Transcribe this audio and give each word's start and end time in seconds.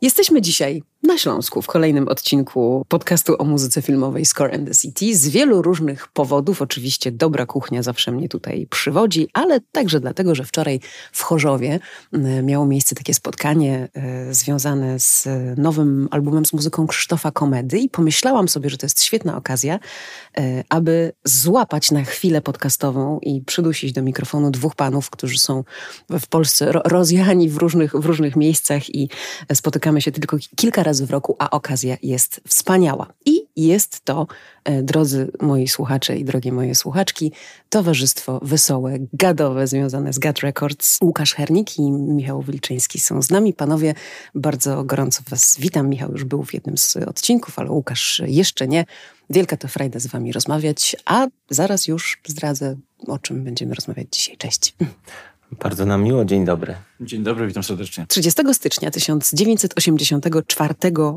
Jesteśmy 0.00 0.40
dzisiaj 0.42 0.82
na 1.10 1.18
Śląsku 1.18 1.62
w 1.62 1.66
kolejnym 1.66 2.08
odcinku 2.08 2.86
podcastu 2.88 3.34
o 3.38 3.44
muzyce 3.44 3.82
filmowej 3.82 4.24
Score 4.24 4.54
and 4.54 4.68
the 4.68 4.74
City. 4.74 5.16
Z 5.16 5.28
wielu 5.28 5.62
różnych 5.62 6.08
powodów, 6.08 6.62
oczywiście 6.62 7.12
dobra 7.12 7.46
kuchnia 7.46 7.82
zawsze 7.82 8.12
mnie 8.12 8.28
tutaj 8.28 8.66
przywodzi, 8.70 9.28
ale 9.32 9.60
także 9.72 10.00
dlatego, 10.00 10.34
że 10.34 10.44
wczoraj 10.44 10.80
w 11.12 11.22
Chorzowie 11.22 11.80
miało 12.42 12.66
miejsce 12.66 12.94
takie 12.94 13.14
spotkanie 13.14 13.88
e, 13.94 14.34
związane 14.34 15.00
z 15.00 15.28
nowym 15.56 16.08
albumem 16.10 16.46
z 16.46 16.52
muzyką 16.52 16.86
Krzysztofa 16.86 17.30
Komedy 17.30 17.78
i 17.78 17.88
pomyślałam 17.88 18.48
sobie, 18.48 18.70
że 18.70 18.76
to 18.76 18.86
jest 18.86 19.02
świetna 19.02 19.36
okazja, 19.36 19.78
e, 20.38 20.64
aby 20.68 21.12
złapać 21.24 21.90
na 21.90 22.04
chwilę 22.04 22.40
podcastową 22.40 23.18
i 23.22 23.42
przydusić 23.42 23.92
do 23.92 24.02
mikrofonu 24.02 24.50
dwóch 24.50 24.74
panów, 24.74 25.10
którzy 25.10 25.38
są 25.38 25.64
w 26.10 26.26
Polsce 26.26 26.72
rozjechani 26.72 27.48
w 27.48 27.56
różnych, 27.56 27.92
w 27.92 28.06
różnych 28.06 28.36
miejscach 28.36 28.94
i 28.94 29.08
spotykamy 29.54 30.00
się 30.00 30.12
tylko 30.12 30.36
kilka 30.56 30.82
razy 30.82 30.99
razy 31.00 31.06
w 31.06 31.10
roku, 31.10 31.36
a 31.38 31.50
okazja 31.50 31.96
jest 32.02 32.40
wspaniała. 32.48 33.06
I 33.26 33.46
jest 33.56 34.00
to, 34.04 34.26
e, 34.64 34.82
drodzy 34.82 35.30
moi 35.40 35.68
słuchacze 35.68 36.16
i 36.16 36.24
drogie 36.24 36.52
moje 36.52 36.74
słuchaczki, 36.74 37.32
towarzystwo 37.68 38.40
wesołe, 38.42 38.98
gadowe, 39.12 39.66
związane 39.66 40.12
z 40.12 40.18
Gad 40.18 40.38
Records. 40.38 40.98
Łukasz 41.02 41.34
Hernik 41.34 41.78
i 41.78 41.92
Michał 41.92 42.42
Wilczyński 42.42 43.00
są 43.00 43.22
z 43.22 43.30
nami. 43.30 43.52
Panowie, 43.52 43.94
bardzo 44.34 44.84
gorąco 44.84 45.22
was 45.30 45.56
witam. 45.58 45.88
Michał 45.88 46.12
już 46.12 46.24
był 46.24 46.42
w 46.42 46.54
jednym 46.54 46.78
z 46.78 46.96
odcinków, 46.96 47.58
ale 47.58 47.70
Łukasz 47.70 48.22
jeszcze 48.26 48.68
nie. 48.68 48.84
Wielka 49.30 49.56
to 49.56 49.68
frajda 49.68 49.98
z 49.98 50.06
wami 50.06 50.32
rozmawiać, 50.32 50.96
a 51.04 51.26
zaraz 51.50 51.86
już 51.86 52.20
zdradzę, 52.26 52.76
o 53.06 53.18
czym 53.18 53.44
będziemy 53.44 53.74
rozmawiać 53.74 54.06
dzisiaj. 54.10 54.36
Cześć. 54.36 54.74
Bardzo 55.58 55.86
nam 55.86 56.02
miło, 56.02 56.24
dzień 56.24 56.44
dobry. 56.44 56.74
Dzień 57.00 57.22
dobry, 57.22 57.46
witam 57.46 57.62
serdecznie. 57.62 58.06
30 58.08 58.42
stycznia 58.52 58.90
1984 58.90 60.74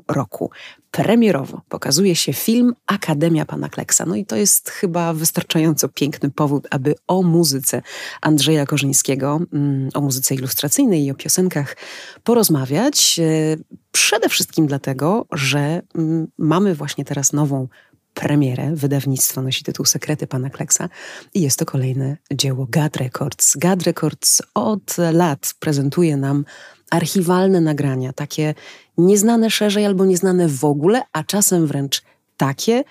roku 0.07 0.51
premierowo 0.91 1.61
pokazuje 1.69 2.15
się 2.15 2.33
film 2.33 2.73
Akademia 2.87 3.45
Pana 3.45 3.69
Kleksa. 3.69 4.05
No 4.05 4.15
i 4.15 4.25
to 4.25 4.35
jest 4.35 4.69
chyba 4.69 5.13
wystarczająco 5.13 5.89
piękny 5.89 6.31
powód, 6.31 6.67
aby 6.71 6.95
o 7.07 7.23
muzyce 7.23 7.81
Andrzeja 8.21 8.65
Korzyńskiego, 8.65 9.39
mm, 9.53 9.89
o 9.93 10.01
muzyce 10.01 10.35
ilustracyjnej 10.35 11.05
i 11.05 11.11
o 11.11 11.15
piosenkach 11.15 11.77
porozmawiać. 12.23 13.19
E, 13.19 13.57
przede 13.91 14.29
wszystkim 14.29 14.67
dlatego, 14.67 15.25
że 15.31 15.81
mm, 15.95 16.27
mamy 16.37 16.75
właśnie 16.75 17.05
teraz 17.05 17.33
nową 17.33 17.67
premierę. 18.13 18.71
Wydawnictwo 18.75 19.41
nosi 19.41 19.63
tytuł 19.63 19.85
Sekrety 19.85 20.27
Pana 20.27 20.49
Kleksa 20.49 20.89
i 21.33 21.41
jest 21.41 21.59
to 21.59 21.65
kolejne 21.65 22.17
dzieło 22.33 22.67
Gad 22.69 22.97
Records. 22.97 23.57
Gad 23.57 23.83
Records 23.83 24.41
od 24.53 24.97
lat 25.11 25.53
prezentuje 25.59 26.17
nam 26.17 26.45
archiwalne 26.91 27.61
nagrania, 27.61 28.13
takie 28.13 28.53
nieznane 28.97 29.49
szerzej 29.49 29.85
albo 29.85 30.05
nieznane 30.05 30.47
w 30.47 30.65
ogóle, 30.65 31.01
a 31.13 31.23
czasem 31.23 31.67
wręcz 31.67 32.01
takie, 32.37 32.83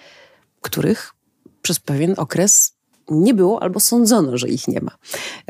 których 0.60 1.12
przez 1.62 1.80
pewien 1.80 2.14
okres 2.16 2.74
nie 3.10 3.34
było 3.34 3.62
albo 3.62 3.80
sądzono, 3.80 4.38
że 4.38 4.48
ich 4.48 4.68
nie 4.68 4.80
ma. 4.80 4.90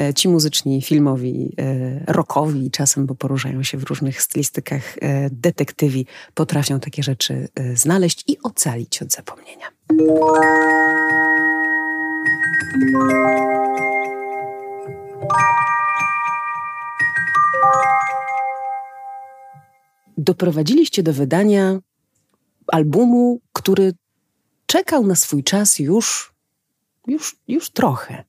E, 0.01 0.15
ci 0.15 0.29
muzyczni, 0.29 0.83
filmowi, 0.83 1.55
e, 1.59 2.13
rockowi 2.13 2.71
czasem, 2.71 3.07
bo 3.07 3.15
poruszają 3.15 3.63
się 3.63 3.79
w 3.79 3.85
różnych 3.85 4.23
stylistykach 4.23 4.99
e, 5.01 5.31
detektywi, 5.31 6.07
potrafią 6.35 6.81
takie 6.81 7.03
rzeczy 7.03 7.49
znaleźć 7.75 8.25
i 8.29 8.37
ocalić 8.43 9.03
od 9.03 9.13
zapomnienia. 9.13 9.67
Doprowadziliście 20.19 21.03
do 21.03 21.13
wydania 21.13 21.81
albumu, 22.67 23.41
który 23.53 23.93
czekał 24.67 25.07
na 25.07 25.15
swój 25.15 25.45
czas 25.45 25.79
już 25.79 26.32
już, 27.07 27.37
już 27.49 27.71
trochę. 27.71 28.25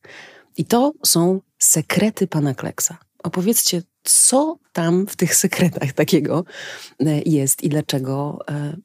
I 0.58 0.66
to 0.66 0.92
są 1.06 1.42
sekrety 1.60 2.28
pana 2.28 2.54
Kleksa. 2.54 2.98
Opowiedzcie, 3.24 3.82
co 4.04 4.58
tam 4.74 5.08
w 5.08 5.16
tych 5.16 5.36
sekretach 5.36 5.94
takiego 5.94 6.44
e, 7.00 7.22
jest 7.26 7.64
i 7.64 7.70
dlaczego 7.70 8.40
e, 8.50 8.78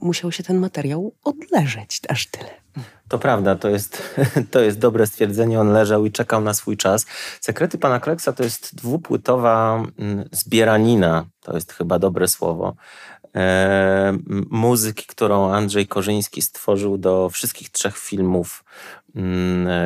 musiał 0.00 0.32
się 0.32 0.42
ten 0.42 0.58
materiał 0.58 1.14
odleżeć 1.24 2.00
aż 2.08 2.26
tyle. 2.26 2.60
To 3.08 3.18
prawda, 3.18 3.56
to 3.56 3.68
jest, 3.68 4.02
to 4.50 4.60
jest 4.60 4.78
dobre 4.78 5.06
stwierdzenie. 5.06 5.60
On 5.60 5.72
leżał 5.72 6.06
i 6.06 6.12
czekał 6.12 6.40
na 6.40 6.54
swój 6.54 6.76
czas. 6.76 7.06
Sekrety 7.40 7.78
pana 7.78 8.00
Kleksa 8.00 8.32
to 8.32 8.42
jest 8.42 8.74
dwupłytowa 8.74 9.84
mm, 9.98 10.28
zbieranina, 10.32 11.24
to 11.40 11.54
jest 11.54 11.72
chyba 11.72 11.98
dobre 11.98 12.28
słowo, 12.28 12.74
e, 13.34 14.18
muzyki, 14.50 15.06
którą 15.06 15.52
Andrzej 15.52 15.86
Korzyński 15.86 16.42
stworzył 16.42 16.98
do 16.98 17.30
wszystkich 17.30 17.70
trzech 17.70 17.98
filmów 17.98 18.64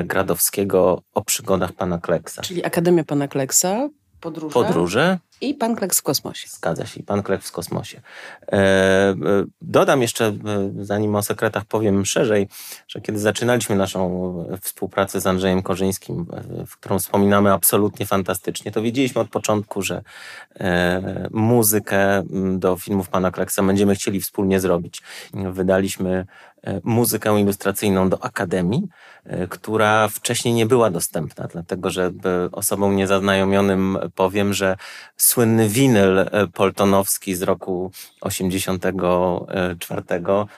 Gradowskiego 0.04 1.02
o 1.14 1.24
przygodach 1.24 1.72
pana 1.72 1.98
Kleksa. 1.98 2.42
Czyli 2.42 2.64
Akademia 2.64 3.04
pana 3.04 3.28
Kleksa, 3.28 3.88
podróże. 4.20 4.54
Podróże. 4.54 5.18
I 5.40 5.54
Pan 5.54 5.76
Kleks 5.76 6.00
w 6.00 6.02
kosmosie. 6.02 6.48
Zgadza 6.48 6.86
się, 6.86 7.02
Pan 7.02 7.22
Kleks 7.22 7.48
w 7.48 7.52
kosmosie. 7.52 8.00
E, 8.52 8.56
e, 8.56 9.14
dodam 9.62 10.02
jeszcze, 10.02 10.26
e, 10.26 10.34
zanim 10.80 11.16
o 11.16 11.22
sekretach 11.22 11.64
powiem 11.64 12.06
szerzej, 12.06 12.48
że 12.88 13.00
kiedy 13.00 13.18
zaczynaliśmy 13.18 13.76
naszą 13.76 14.34
współpracę 14.62 15.20
z 15.20 15.26
Andrzejem 15.26 15.62
Korzyńskim, 15.62 16.26
w 16.66 16.76
którą 16.76 16.98
wspominamy 16.98 17.52
absolutnie 17.52 18.06
fantastycznie, 18.06 18.72
to 18.72 18.82
wiedzieliśmy 18.82 19.20
od 19.20 19.28
początku, 19.28 19.82
że 19.82 20.02
muzykę 21.30 22.22
do 22.58 22.76
filmów 22.76 23.08
Pana 23.08 23.30
Kleksa 23.30 23.62
będziemy 23.62 23.94
chcieli 23.94 24.20
wspólnie 24.20 24.60
zrobić. 24.60 25.02
Wydaliśmy 25.34 26.26
muzykę 26.84 27.40
ilustracyjną 27.40 28.08
do 28.08 28.24
Akademii, 28.24 28.82
która 29.48 30.08
wcześniej 30.08 30.54
nie 30.54 30.66
była 30.66 30.90
dostępna, 30.90 31.48
dlatego 31.52 31.90
że 31.90 32.12
osobom 32.52 32.96
niezaznajomionym 32.96 33.98
powiem, 34.14 34.54
że 34.54 34.76
słynny 35.24 35.68
winyl 35.68 36.18
e, 36.18 36.46
poltonowski 36.52 37.34
z 37.34 37.42
roku 37.42 37.90
84 38.20 40.02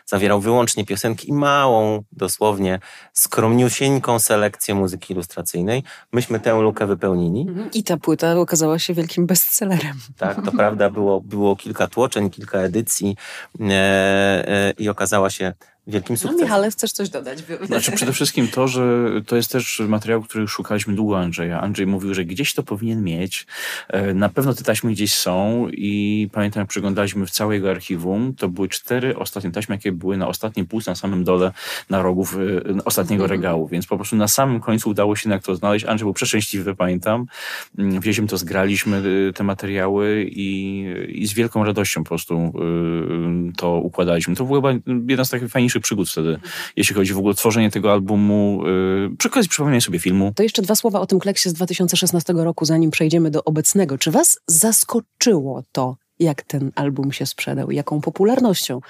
zawierał 0.06 0.40
wyłącznie 0.40 0.84
piosenki 0.84 1.28
i 1.28 1.32
małą, 1.32 2.02
dosłownie 2.12 2.80
skromniusieńką 3.12 4.18
selekcję 4.18 4.74
muzyki 4.74 5.12
ilustracyjnej. 5.12 5.82
Myśmy 6.12 6.40
tę 6.40 6.60
lukę 6.60 6.86
wypełnili. 6.86 7.40
Mhm. 7.48 7.70
I 7.74 7.82
ta 7.82 7.96
płyta 7.96 8.40
okazała 8.40 8.78
się 8.78 8.94
wielkim 8.94 9.26
bestsellerem. 9.26 9.96
Tak, 10.18 10.44
to 10.44 10.52
prawda, 10.52 10.90
było, 10.90 11.20
było 11.20 11.56
kilka 11.56 11.86
tłoczeń, 11.86 12.30
kilka 12.30 12.58
edycji 12.58 13.16
e, 13.60 13.72
e, 13.72 14.72
i 14.78 14.88
okazała 14.88 15.30
się 15.30 15.52
wielkim 15.86 16.14
no, 16.14 16.16
sukcesem. 16.16 16.40
No 16.40 16.44
Michale, 16.44 16.70
chcesz 16.70 16.92
coś 16.92 17.08
dodać? 17.08 17.38
Znaczy 17.62 17.92
przede 17.92 18.12
wszystkim 18.12 18.48
to, 18.48 18.68
że 18.68 19.08
to 19.26 19.36
jest 19.36 19.52
też 19.52 19.82
materiał, 19.88 20.22
który 20.22 20.48
szukaliśmy 20.48 20.94
długo 20.94 21.18
Andrzeja. 21.18 21.60
Andrzej 21.60 21.86
mówił, 21.86 22.14
że 22.14 22.24
gdzieś 22.24 22.54
to 22.54 22.62
powinien 22.62 23.04
mieć. 23.04 23.46
E, 23.88 24.14
na 24.14 24.28
pewno 24.28 24.54
te 24.54 24.64
taśmy 24.64 24.92
gdzieś 24.92 25.14
są 25.14 25.68
i 25.72 26.28
pamiętam, 26.32 26.60
jak 26.60 26.68
przyglądaliśmy 26.68 27.26
w 27.26 27.30
całej 27.30 27.56
jego 27.56 27.70
archiwum, 27.70 28.34
to 28.34 28.48
były 28.48 28.68
cztery 28.68 29.18
ostatnie 29.18 29.50
taśmy, 29.50 29.74
jakie 29.74 29.92
były 29.92 30.16
na 30.16 30.28
ostatniej 30.28 30.66
półce, 30.66 30.90
na 30.90 30.94
samym 30.94 31.24
dole 31.24 31.52
na 31.90 32.02
rogów 32.02 32.36
e, 32.36 32.84
ostatniego 32.84 33.24
mhm. 33.24 33.40
regału, 33.40 33.68
więc 33.68 33.86
po 33.86 33.96
prostu 33.96 34.16
na 34.16 34.28
samym 34.28 34.60
końcu 34.60 34.90
udało 34.90 35.16
się 35.16 35.30
jak 35.30 35.42
to 35.42 35.54
znaleźć. 35.54 35.84
Andrzej 35.84 36.04
był 36.04 36.14
przeszczęśliwy, 36.14 36.74
pamiętam. 36.74 37.26
Mm, 37.78 38.00
wzięliśmy 38.00 38.26
to, 38.26 38.36
zgraliśmy 38.36 39.02
e, 39.28 39.32
te 39.32 39.44
materiały 39.44 40.26
i, 40.30 40.84
i 41.08 41.26
z 41.26 41.32
wielką 41.32 41.64
radością 41.64 42.04
po 42.04 42.08
prostu 42.08 42.52
to 43.56 43.76
układaliśmy. 43.76 44.36
To 44.36 44.44
była 44.44 44.58
chyba 44.58 44.80
jedna 45.08 45.24
z 45.24 45.30
takich 45.30 45.48
fajniejszych 45.48 45.75
największych 45.76 45.82
przygód 45.82 46.10
wtedy, 46.10 46.38
jeśli 46.76 46.94
chodzi 46.94 47.12
w 47.12 47.18
ogóle 47.18 47.32
o 47.32 47.34
tworzenie 47.34 47.70
tego 47.70 47.92
albumu, 47.92 48.62
yy, 49.10 49.16
przy 49.18 49.28
okazji 49.28 49.48
przypomnienia 49.48 49.80
sobie 49.80 49.98
filmu. 49.98 50.32
To 50.36 50.42
jeszcze 50.42 50.62
dwa 50.62 50.74
słowa 50.74 51.00
o 51.00 51.06
tym 51.06 51.18
kleksie 51.18 51.50
z 51.50 51.52
2016 51.52 52.32
roku, 52.32 52.64
zanim 52.64 52.90
przejdziemy 52.90 53.30
do 53.30 53.44
obecnego. 53.44 53.98
Czy 53.98 54.10
was 54.10 54.38
zaskoczyło 54.46 55.62
to, 55.72 55.96
jak 56.18 56.42
ten 56.42 56.72
album 56.74 57.12
się 57.12 57.26
sprzedał, 57.26 57.70
jaką 57.70 58.00
popularnością 58.00 58.80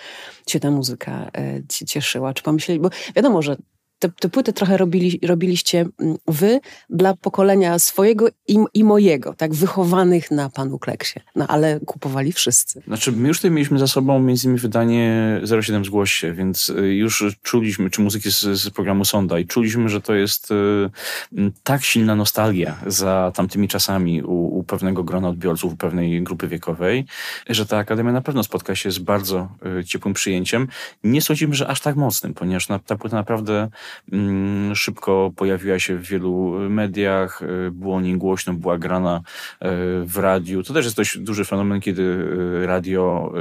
się 0.46 0.60
ta 0.60 0.70
muzyka 0.70 1.30
e, 1.34 1.86
cieszyła? 1.86 2.34
Czy 2.34 2.42
pomyśleli, 2.42 2.80
bo 2.80 2.90
wiadomo, 3.16 3.42
że 3.42 3.56
te, 3.98 4.08
te 4.08 4.28
płyty 4.28 4.52
trochę 4.52 4.76
robili, 4.76 5.20
robiliście 5.22 5.86
mm, 6.00 6.16
wy 6.26 6.60
dla 6.90 7.14
pokolenia 7.14 7.78
swojego 7.78 8.28
i, 8.48 8.58
i, 8.74 8.84
mojego, 8.84 9.34
tak, 9.34 9.54
wychowanych 9.54 10.30
na 10.30 10.50
panu 10.50 10.78
Kleksie. 10.78 11.20
No 11.36 11.46
ale 11.46 11.80
kupowali 11.80 12.32
wszyscy. 12.32 12.82
Znaczy, 12.86 13.12
my 13.12 13.28
już 13.28 13.38
tutaj 13.38 13.50
mieliśmy 13.50 13.78
za 13.78 13.86
sobą 13.86 14.20
między 14.20 14.44
innymi 14.44 14.60
wydanie 14.60 15.40
07 15.62 15.84
Zgłoś 15.84 16.12
się, 16.12 16.32
więc 16.32 16.68
y, 16.68 16.94
już 16.94 17.24
czuliśmy, 17.42 17.90
czy 17.90 18.00
muzyki 18.00 18.30
z, 18.30 18.40
z 18.40 18.70
programu 18.70 19.04
Sonda 19.04 19.38
i 19.38 19.46
czuliśmy, 19.46 19.88
że 19.88 20.00
to 20.00 20.14
jest 20.14 20.50
y, 20.50 21.52
tak 21.62 21.84
silna 21.84 22.14
nostalgia 22.14 22.78
za 22.86 23.32
tamtymi 23.34 23.68
czasami 23.68 24.22
u, 24.22 24.58
u, 24.58 24.64
pewnego 24.64 25.04
grona 25.04 25.28
odbiorców, 25.28 25.72
u 25.72 25.76
pewnej 25.76 26.22
grupy 26.22 26.48
wiekowej, 26.48 27.04
że 27.48 27.66
ta 27.66 27.78
Akademia 27.78 28.12
na 28.12 28.20
pewno 28.20 28.42
spotka 28.42 28.74
się 28.74 28.90
z 28.90 28.98
bardzo 28.98 29.48
y, 29.80 29.84
ciepłym 29.84 30.14
przyjęciem. 30.14 30.68
Nie 31.04 31.22
sądzimy, 31.22 31.54
że 31.54 31.68
aż 31.68 31.80
tak 31.80 31.96
mocnym, 31.96 32.34
ponieważ 32.34 32.68
na, 32.68 32.78
ta 32.78 32.96
płyta 32.96 33.16
naprawdę 33.16 33.68
szybko 34.74 35.32
pojawiła 35.36 35.78
się 35.78 35.96
w 35.96 36.02
wielu 36.02 36.56
mediach, 36.70 37.40
było 37.72 37.96
o 37.96 38.00
niej 38.00 38.16
głośno, 38.16 38.54
była 38.54 38.78
grana 38.78 39.20
w 40.04 40.16
radiu. 40.16 40.62
To 40.62 40.74
też 40.74 40.84
jest 40.84 40.96
dość 40.96 41.18
duży 41.18 41.44
fenomen, 41.44 41.80
kiedy 41.80 42.26
radio 42.66 43.32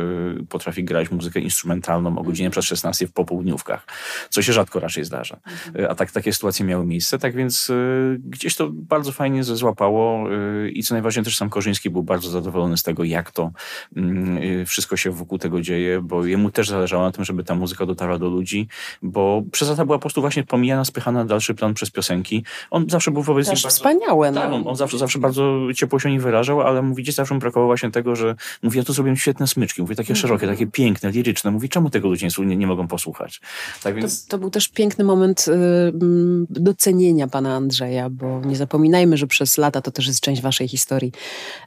potrafi 0.50 0.84
grać 0.84 1.12
muzykę 1.12 1.40
instrumentalną 1.40 2.18
o 2.20 2.24
godzinie 2.24 2.50
przed 2.50 2.66
16 2.66 3.08
w 3.08 3.12
popołudniówkach, 3.12 3.86
co 4.30 4.42
się 4.42 4.54
rzadko 4.54 4.80
raczej 4.80 5.06
zdarza. 5.06 5.38
Mhm. 5.48 5.92
A 5.92 5.96
tak, 5.96 6.12
takie 6.12 6.34
sytuacje 6.34 6.66
miały 6.66 6.86
miejsce, 6.86 7.20
tak 7.20 7.36
więc 7.36 7.72
gdzieś 8.20 8.56
to 8.56 8.70
bardzo 8.72 9.12
fajnie 9.12 9.44
złapało 9.44 10.30
i 10.74 10.84
co 10.84 10.94
najważniejsze 10.96 11.26
też 11.26 11.38
sam 11.38 11.50
Korzyński 11.50 11.90
był 11.90 12.04
bardzo 12.04 12.30
zadowolony 12.30 12.78
z 12.78 12.84
tego, 12.84 13.04
jak 13.04 13.32
to 13.32 13.52
mm, 13.96 14.66
wszystko 14.66 14.98
się 14.98 15.12
wokół 15.12 15.38
tego 15.38 15.62
dzieje, 15.62 16.02
bo 16.02 16.26
jemu 16.26 16.52
też 16.52 16.70
zależało 16.70 17.04
na 17.04 17.12
tym, 17.12 17.26
żeby 17.26 17.44
ta 17.44 17.56
muzyka 17.56 17.86
dotarła 17.86 18.18
do 18.18 18.30
ludzi, 18.30 18.68
bo 19.02 19.44
przez 19.52 19.70
lata 19.70 19.86
była 19.86 19.98
po 19.98 20.02
prostu 20.02 20.22
właśnie 20.22 20.35
pomijana, 20.44 20.86
spychana 20.86 21.20
na 21.20 21.26
dalszy 21.26 21.56
plan 21.56 21.74
przez 21.74 21.92
piosenki. 21.92 22.44
On 22.72 22.90
zawsze 22.90 23.12
był 23.12 23.24
wobec 23.24 23.48
nich 23.48 23.56
bardzo... 23.56 23.70
wspaniałe. 23.70 24.32
No. 24.32 24.42
Tak, 24.42 24.52
on, 24.52 24.68
on, 24.68 24.76
zawsze, 24.76 24.98
zawsze 24.98 25.20
bardzo 25.20 25.60
ciepło 25.76 26.00
się 26.00 26.12
nie 26.12 26.20
wyrażał, 26.20 26.62
ale 26.62 26.82
mówi, 26.82 27.04
gdzieś 27.04 27.16
zawsze 27.16 27.34
mu 27.34 27.40
brakowało 27.40 27.68
właśnie 27.68 27.92
tego, 27.92 28.16
że 28.16 28.36
mówi, 28.64 28.78
ja 28.78 28.84
tu 28.84 28.94
zrobiłem 28.94 29.18
świetne 29.18 29.48
smyczki, 29.48 29.82
mówi, 29.82 29.96
takie 29.96 30.14
mm. 30.14 30.22
szerokie, 30.22 30.48
takie 30.48 30.68
piękne, 30.68 31.12
liryczne. 31.12 31.52
Mówi, 31.52 31.70
czemu 31.70 31.90
tego 31.90 32.10
ludzie 32.10 32.28
nie, 32.38 32.56
nie 32.56 32.68
mogą 32.68 32.88
posłuchać? 32.88 33.42
Tak 33.84 33.96
więc... 33.96 34.26
to, 34.26 34.32
to, 34.32 34.38
był 34.38 34.50
też 34.50 34.68
piękny 34.68 35.04
moment 35.04 35.46
y, 35.48 35.52
mm, 35.52 36.48
docenienia 36.50 37.28
pana 37.28 37.56
Andrzeja, 37.56 38.10
bo 38.10 38.42
nie 38.46 38.56
zapominajmy, 38.56 39.18
że 39.18 39.28
przez 39.28 39.58
lata 39.58 39.82
to 39.82 39.92
też 39.92 40.08
jest 40.08 40.20
część 40.20 40.42
waszej 40.42 40.68
historii. 40.68 41.12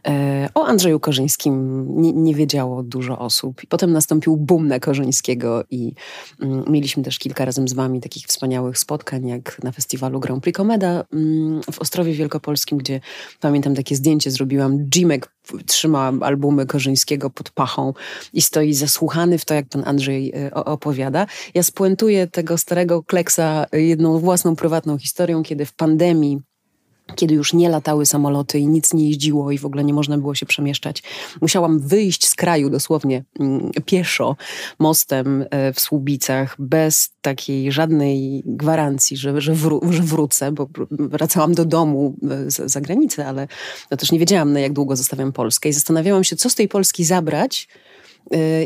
E, 0.07 0.49
o 0.55 0.67
Andrzeju 0.67 1.01
Korzyńskim 1.01 1.87
nie, 2.03 2.13
nie 2.13 2.35
wiedziało 2.35 2.83
dużo 2.83 3.19
osób. 3.19 3.61
Potem 3.69 3.93
nastąpił 3.93 4.37
boom 4.37 4.69
na 4.69 4.81
Korzyńskiego 4.81 5.65
i 5.71 5.93
mm, 6.43 6.65
mieliśmy 6.69 7.03
też 7.03 7.19
kilka 7.19 7.45
razem 7.45 7.69
z 7.69 7.73
wami 7.73 8.01
takich 8.01 8.27
wspaniałych 8.27 8.58
spotkań, 8.75 9.29
jak 9.29 9.63
na 9.63 9.73
festiwalu 9.73 10.21
Grand 10.21 10.43
Prix 10.43 10.57
Komeda 10.57 11.05
mm, 11.13 11.63
w 11.73 11.79
Ostrowie 11.79 12.13
Wielkopolskim, 12.13 12.79
gdzie 12.79 13.01
pamiętam 13.41 13.75
takie 13.75 13.97
zdjęcie 13.97 14.31
zrobiłam. 14.31 14.87
Jimek 14.95 15.33
trzyma 15.67 16.13
albumy 16.21 16.67
Korzyńskiego 16.67 17.31
pod 17.31 17.51
pachą 17.51 17.95
i 18.33 18.43
stoi 18.43 18.75
zasłuchany 18.75 19.39
w 19.39 19.45
to, 19.45 19.55
jak 19.55 19.69
pan 19.69 19.83
Andrzej 19.87 20.33
e, 20.35 20.55
opowiada. 20.55 21.27
Ja 21.55 21.63
spuentuję 21.63 22.27
tego 22.27 22.59
starego 22.59 23.03
kleksa 23.03 23.67
jedną 23.73 24.19
własną 24.19 24.57
prywatną 24.57 24.99
historią, 24.99 25.43
kiedy 25.43 25.67
w 25.67 25.75
pandemii 25.75 26.41
kiedy 27.15 27.35
już 27.35 27.53
nie 27.53 27.69
latały 27.69 28.07
samoloty 28.07 28.59
i 28.59 28.67
nic 28.67 28.95
nie 28.95 29.09
jeździło 29.09 29.51
i 29.51 29.59
w 29.59 29.65
ogóle 29.65 29.85
nie 29.85 29.95
można 29.95 30.19
było 30.19 30.35
się 30.35 30.47
przemieszczać. 30.47 31.03
Musiałam 31.41 31.81
wyjść 31.81 32.29
z 32.29 32.35
kraju 32.35 32.71
dosłownie 32.71 33.25
mm, 33.41 33.71
pieszo 33.87 34.37
mostem 34.79 35.45
e, 35.51 35.73
w 35.73 35.81
Słubicach 35.81 36.57
bez 36.59 37.11
takiej 37.21 37.73
żadnej 37.73 38.43
gwarancji, 38.47 39.17
że, 39.17 39.41
że, 39.41 39.55
wró 39.55 39.81
że 39.91 40.03
wrócę, 40.03 40.53
bo 40.53 40.69
wracałam 40.91 41.55
do 41.55 41.65
domu 41.65 42.17
e, 42.31 42.51
z, 42.51 42.73
za 42.73 42.81
granicę, 42.81 43.27
ale 43.27 43.49
no 43.91 43.97
też 43.97 44.13
nie 44.13 44.19
wiedziałam 44.19 44.53
na 44.53 44.61
jak 44.61 44.73
długo 44.73 44.97
zostawiam 44.97 45.33
Polskę 45.33 45.69
i 45.69 45.73
zastanawiałam 45.73 46.25
się, 46.25 46.37
co 46.37 46.51
z 46.51 46.55
tej 46.55 46.69
Polski 46.69 47.05
zabrać, 47.05 47.69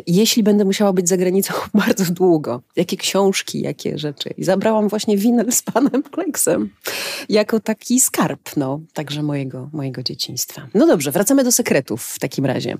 jeśli 0.06 0.42
będę 0.42 0.64
musiała 0.64 0.92
być 0.92 1.08
za 1.08 1.16
granicą 1.16 1.54
bardzo 1.86 2.04
długo, 2.04 2.62
jakie 2.76 2.96
książki, 2.96 3.60
jakie 3.60 3.98
rzeczy. 3.98 4.30
I 4.36 4.44
zabrałam 4.44 4.88
właśnie 4.88 5.16
winel 5.16 5.52
z 5.52 5.62
panem 5.62 6.02
Kleksem 6.02 6.70
jako 7.28 7.60
taki 7.60 8.00
skarb, 8.00 8.56
no, 8.56 8.80
także 8.92 9.22
mojego, 9.22 9.70
mojego 9.72 10.02
dzieciństwa. 10.02 10.68
No 10.74 10.86
dobrze, 10.86 11.10
wracamy 11.10 11.44
do 11.44 11.52
sekretów 11.52 12.04
w 12.04 12.18
takim 12.18 12.46
razie. 12.46 12.76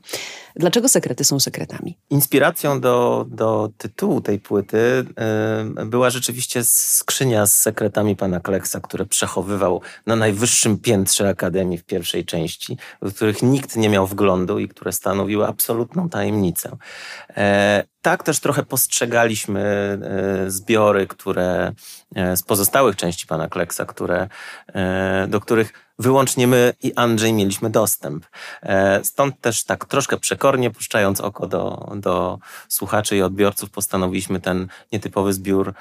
Dlaczego 0.56 0.88
sekrety 0.88 1.25
są 1.25 1.40
sekretami? 1.40 1.99
Inspiracją 2.11 2.81
do, 2.81 3.26
do 3.28 3.70
tytułu 3.78 4.20
tej 4.20 4.38
płyty 4.38 5.05
yy, 5.76 5.87
była 5.87 6.11
rzeczywiście 6.11 6.64
skrzynia 6.64 7.46
z 7.46 7.52
sekretami 7.52 8.17
pana 8.17 8.40
Kleksa, 8.40 8.81
które 8.81 9.06
przechowywał 9.06 9.81
na 10.06 10.17
najwyższym 10.17 10.78
piętrze 10.78 11.28
Akademii 11.28 11.78
w 11.78 11.85
pierwszej 11.85 12.25
części, 12.25 12.76
do 13.02 13.11
których 13.11 13.43
nikt 13.43 13.76
nie 13.76 13.88
miał 13.88 14.06
wglądu 14.06 14.58
i 14.58 14.69
które 14.69 14.93
stanowiły 14.93 15.46
absolutną 15.46 16.08
tajemnicę. 16.08 16.72
E, 17.37 17.85
tak 18.03 18.23
też 18.23 18.41
trochę 18.41 18.63
postrzegaliśmy 18.63 19.61
e, 20.47 20.51
zbiory, 20.51 21.07
które 21.07 21.73
e, 22.15 22.37
z 22.37 22.43
pozostałych 22.43 22.97
części 22.97 23.27
pana 23.27 23.49
Kleksa, 23.49 23.85
które, 23.85 24.29
do 25.29 25.41
których 25.41 25.92
wyłącznie 26.02 26.46
my 26.46 26.72
i 26.82 26.93
Andrzej 26.96 27.32
mieliśmy 27.32 27.70
dostęp. 27.70 28.26
Stąd 29.02 29.40
też 29.40 29.64
tak 29.64 29.84
troszkę 29.84 30.16
przekornie, 30.16 30.70
puszczając 30.70 31.20
oko 31.20 31.46
do, 31.46 31.93
do 31.96 32.38
słuchaczy 32.69 33.16
i 33.16 33.22
odbiorców, 33.22 33.70
postanowiliśmy 33.70 34.40
ten 34.40 34.69
nietypowy 34.93 35.32
zbiór, 35.32 35.75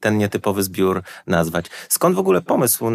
ten 0.00 0.18
nietypowy 0.18 0.62
zbiór 0.62 1.02
nazwać. 1.26 1.66
Skąd 1.88 2.16
w 2.16 2.18
ogóle 2.18 2.42
pomysł, 2.42 2.86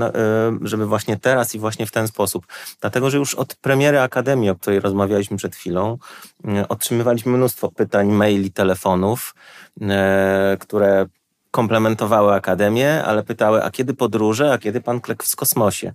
żeby 0.62 0.86
właśnie 0.86 1.18
teraz 1.18 1.56
i 1.56 1.60
właśnie 1.60 1.86
w 1.86 1.92
ten 1.92 2.08
sposób? 2.08 2.48
Dlatego, 2.82 3.10
że 3.10 3.18
już 3.18 3.36
od 3.36 3.56
premiery 3.56 4.00
Akademii, 4.00 4.50
o 4.50 4.56
której 4.56 4.80
rozmawialiśmy 4.80 5.38
przed 5.38 5.56
chwilą, 5.56 5.98
otrzymywaliśmy 6.70 7.32
mnóstwo 7.32 7.72
pytań, 7.72 8.08
maili, 8.08 8.52
telefonów, 8.52 9.36
które 10.60 11.06
komplementowały 11.52 12.34
Akademię, 12.34 13.04
ale 13.04 13.24
pytały, 13.24 13.64
a 13.64 13.72
kiedy 13.72 13.94
podróże, 13.94 14.54
a 14.54 14.58
kiedy 14.58 14.82
pan 14.82 15.02
Klek 15.02 15.24
w 15.24 15.36
kosmosie? 15.36 15.94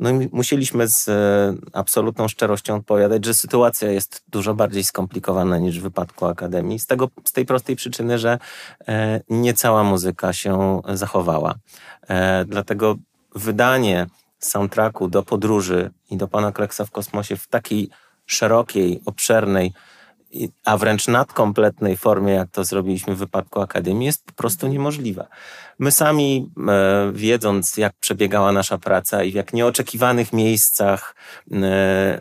No 0.00 0.10
i 0.10 0.28
musieliśmy 0.32 0.88
z 0.88 1.08
e, 1.08 1.54
absolutną 1.72 2.28
szczerością 2.28 2.76
odpowiadać, 2.76 3.24
że 3.24 3.34
sytuacja 3.34 3.90
jest 3.90 4.22
dużo 4.28 4.54
bardziej 4.54 4.84
skomplikowana 4.84 5.58
niż 5.58 5.80
w 5.80 5.82
wypadku 5.82 6.26
Akademii. 6.26 6.78
Z, 6.78 6.86
tego, 6.86 7.08
z 7.24 7.32
tej 7.32 7.46
prostej 7.46 7.76
przyczyny, 7.76 8.18
że 8.18 8.38
e, 8.88 9.20
nie 9.28 9.54
cała 9.54 9.84
muzyka 9.84 10.32
się 10.32 10.80
zachowała. 10.88 11.54
E, 12.08 12.44
dlatego 12.44 12.96
wydanie 13.34 14.06
soundtracku 14.38 15.08
do 15.08 15.22
podróży 15.22 15.90
i 16.10 16.16
do 16.16 16.28
pana 16.28 16.52
Kleksa 16.52 16.84
w 16.84 16.90
kosmosie 16.90 17.36
w 17.36 17.48
takiej 17.48 17.90
szerokiej, 18.26 19.00
obszernej, 19.06 19.72
a 20.64 20.76
wręcz 20.76 21.08
nadkompletnej 21.08 21.96
formie, 21.96 22.32
jak 22.32 22.50
to 22.50 22.64
zrobiliśmy 22.64 23.14
w 23.14 23.18
wypadku 23.18 23.60
Akademii, 23.60 24.06
jest 24.06 24.24
po 24.24 24.32
prostu 24.32 24.68
niemożliwa. 24.68 25.26
My 25.78 25.90
sami, 25.90 26.50
e, 26.68 27.12
wiedząc, 27.14 27.76
jak 27.76 27.92
przebiegała 28.00 28.52
nasza 28.52 28.78
praca 28.78 29.24
i 29.24 29.32
w 29.32 29.34
jak 29.34 29.52
nieoczekiwanych 29.52 30.32
miejscach 30.32 31.14
e, 31.52 31.56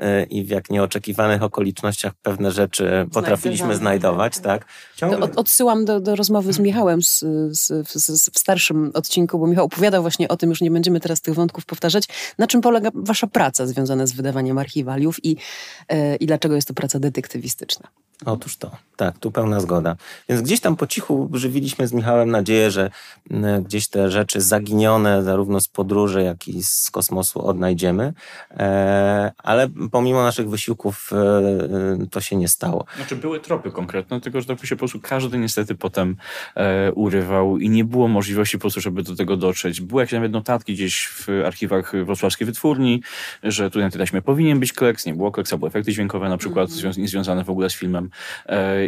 e, 0.01 0.23
i 0.23 0.43
w 0.43 0.49
jak 0.49 0.69
nieoczekiwanych 0.69 1.43
okolicznościach 1.43 2.13
pewne 2.21 2.51
rzeczy 2.51 3.07
potrafiliśmy 3.13 3.75
znajdować, 3.75 4.39
tak? 4.39 4.65
Ciągle... 4.95 5.35
Odsyłam 5.35 5.85
do, 5.85 5.99
do 5.99 6.15
rozmowy 6.15 6.53
z 6.53 6.59
Michałem 6.59 7.01
z, 7.01 7.19
z, 7.49 7.89
z, 7.91 8.29
w 8.29 8.39
starszym 8.39 8.91
odcinku, 8.93 9.39
bo 9.39 9.47
Michał 9.47 9.65
opowiadał 9.65 10.01
właśnie 10.01 10.27
o 10.27 10.37
tym, 10.37 10.49
już 10.49 10.61
nie 10.61 10.71
będziemy 10.71 10.99
teraz 10.99 11.21
tych 11.21 11.33
wątków 11.33 11.65
powtarzać, 11.65 12.03
na 12.37 12.47
czym 12.47 12.61
polega 12.61 12.89
wasza 12.93 13.27
praca 13.27 13.67
związana 13.67 14.05
z 14.05 14.11
wydawaniem 14.11 14.57
archiwaliów 14.57 15.25
i, 15.25 15.37
i 16.19 16.25
dlaczego 16.25 16.55
jest 16.55 16.67
to 16.67 16.73
praca 16.73 16.99
detektywistyczna. 16.99 17.87
Otóż 18.25 18.57
to, 18.57 18.71
tak, 18.95 19.17
tu 19.17 19.31
pełna 19.31 19.59
zgoda. 19.59 19.95
Więc 20.29 20.41
gdzieś 20.41 20.59
tam 20.59 20.75
po 20.75 20.87
cichu 20.87 21.29
żywiliśmy 21.33 21.87
z 21.87 21.93
Michałem 21.93 22.31
nadzieję, 22.31 22.71
że 22.71 22.91
gdzieś 23.61 23.87
te 23.87 24.11
rzeczy 24.11 24.41
zaginione 24.41 25.23
zarówno 25.23 25.59
z 25.61 25.67
podróży, 25.67 26.23
jak 26.23 26.47
i 26.47 26.63
z 26.63 26.91
kosmosu 26.91 27.47
odnajdziemy, 27.47 28.13
e, 28.51 29.31
ale 29.37 29.69
pomimo 29.91 30.23
naszych 30.23 30.49
wysiłków 30.49 31.11
e, 31.13 31.17
e, 32.03 32.07
to 32.11 32.21
się 32.21 32.35
nie 32.35 32.47
stało. 32.47 32.85
Znaczy 32.95 33.15
były 33.15 33.39
tropy 33.39 33.71
konkretne, 33.71 34.21
tylko 34.21 34.41
że 34.41 34.47
tak 34.47 34.65
się 34.65 34.75
po 34.75 34.79
prostu 34.79 34.99
każdy 34.99 35.37
niestety 35.37 35.75
potem 35.75 36.15
urywał 36.95 37.57
i 37.57 37.69
nie 37.69 37.83
było 37.83 38.07
możliwości 38.07 38.57
po 38.57 38.61
prostu, 38.61 38.81
żeby 38.81 39.03
do 39.03 39.15
tego 39.15 39.37
dotrzeć. 39.37 39.81
Były 39.81 40.01
jakieś 40.01 40.13
nawet 40.13 40.31
notatki 40.31 40.73
gdzieś 40.73 41.07
w 41.07 41.27
archiwach 41.45 42.05
wrocławskiej 42.05 42.45
wytwórni, 42.45 43.01
że 43.43 43.69
tutaj 43.69 43.83
na 43.83 43.89
tej 43.89 43.99
taśmie 43.99 44.21
powinien 44.21 44.59
być 44.59 44.73
kleks, 44.73 45.05
nie 45.05 45.13
było 45.13 45.31
kleksa, 45.31 45.57
były 45.57 45.69
efekty 45.69 45.91
dźwiękowe 45.91 46.29
na 46.29 46.37
przykład 46.37 46.69
mm 46.69 46.91
-hmm. 46.91 47.07
związane 47.07 47.43
w 47.43 47.49
ogóle 47.49 47.69
z 47.69 47.75
filmem 47.75 48.10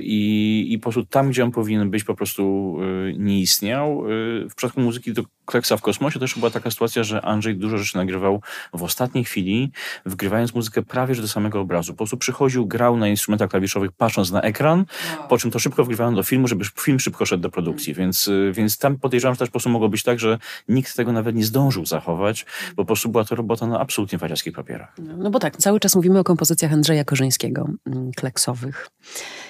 i, 0.02 0.66
i 0.70 0.80
po 0.80 0.84
prostu 0.84 1.06
tam, 1.06 1.30
gdzie 1.30 1.44
on 1.44 1.52
powinien 1.52 1.90
być, 1.90 2.04
po 2.04 2.16
prostu 2.16 2.78
nie 3.18 3.40
istniał. 3.40 4.04
W 4.50 4.56
przypadku 4.56 4.82
muzyki 4.82 5.14
do 5.14 5.24
Kleksa 5.46 5.78
w 5.78 5.82
kosmosie 5.82 6.20
też 6.20 6.36
była 6.36 6.52
taka 6.52 6.72
sytuacja, 6.72 7.04
że 7.04 7.22
Andrzej 7.22 7.56
dużo 7.56 7.78
rzeczy 7.78 7.98
nagrywał 7.98 8.42
w 8.74 8.84
ostatniej 8.84 9.24
chwili, 9.24 9.72
wgrywając 10.06 10.56
muzykę 10.56 10.82
prawie 10.82 11.16
że 11.16 11.22
do 11.22 11.28
samego 11.28 11.60
obrazu. 11.60 11.94
Po 11.94 11.98
prostu 11.98 12.18
przychodził, 12.18 12.68
grał 12.68 12.98
na 12.98 13.08
instrumentach 13.08 13.50
klawiszowych, 13.50 13.92
patrząc 13.92 14.32
na 14.32 14.42
ekran, 14.42 14.86
wow. 15.18 15.28
po 15.28 15.38
czym 15.38 15.52
to 15.52 15.60
szybko 15.60 15.84
wgrywano 15.84 16.16
do 16.16 16.24
filmu, 16.24 16.48
żeby 16.48 16.66
film 16.80 17.00
szybko 17.00 17.26
szedł 17.26 17.44
do 17.44 17.50
produkcji. 17.50 17.94
Więc, 17.94 18.28
y, 18.28 18.52
więc 18.56 18.78
tam 18.78 18.98
podejrzewam, 18.98 19.36
że 19.36 19.40
też 19.40 19.50
po 19.50 19.52
prostu 19.52 19.70
mogło 19.70 19.90
być 19.90 20.04
tak, 20.04 20.20
że 20.20 20.38
nikt 20.68 20.96
tego 20.96 21.12
nawet 21.12 21.36
nie 21.36 21.46
zdążył 21.46 21.86
zachować, 21.86 22.46
bo 22.76 22.84
po 22.84 22.86
prostu 22.86 23.10
była 23.10 23.26
to 23.26 23.36
robota 23.36 23.68
na 23.68 23.80
absolutnie 23.80 24.18
wariackich 24.18 24.54
papierach. 24.54 24.96
No, 24.98 25.18
no 25.18 25.30
bo 25.30 25.40
tak, 25.40 25.58
cały 25.58 25.80
czas 25.80 25.96
mówimy 25.96 26.20
o 26.20 26.24
kompozycjach 26.24 26.74
Andrzeja 26.74 27.04
Korzyńskiego, 27.04 27.70
mm, 27.86 28.12
kleksowych 28.12 28.88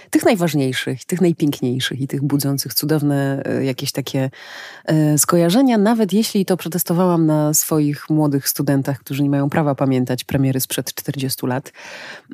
tych 0.09 0.25
najważniejszych, 0.25 1.05
tych 1.05 1.21
najpiękniejszych 1.21 2.01
i 2.01 2.07
tych 2.07 2.21
budzących 2.21 2.73
cudowne 2.73 3.43
e, 3.45 3.65
jakieś 3.65 3.91
takie 3.91 4.29
e, 4.85 5.17
skojarzenia, 5.17 5.77
nawet 5.77 6.13
jeśli 6.13 6.45
to 6.45 6.57
przetestowałam 6.57 7.25
na 7.25 7.53
swoich 7.53 8.09
młodych 8.09 8.49
studentach, 8.49 8.99
którzy 8.99 9.23
nie 9.23 9.29
mają 9.29 9.49
prawa 9.49 9.75
pamiętać 9.75 10.23
premiery 10.23 10.59
sprzed 10.59 10.93
40 10.93 11.47
lat, 11.47 11.71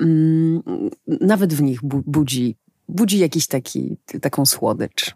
mm, 0.00 0.62
nawet 1.06 1.54
w 1.54 1.62
nich 1.62 1.80
budzi, 1.82 2.56
budzi 2.88 3.18
jakiś 3.18 3.46
taki, 3.46 3.96
taką 4.20 4.46
słodycz. 4.46 5.14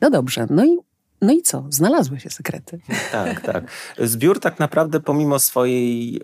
No 0.00 0.10
dobrze, 0.10 0.46
no 0.50 0.64
i 0.64 0.76
No 1.20 1.32
i 1.32 1.42
co? 1.42 1.64
Znalazły 1.70 2.20
się 2.20 2.30
sekrety. 2.30 2.80
Tak, 3.12 3.40
tak. 3.40 3.70
Zbiór 3.98 4.40
tak 4.40 4.58
naprawdę 4.58 5.00
pomimo 5.00 5.38
swojej 5.38 6.12
yy, 6.12 6.20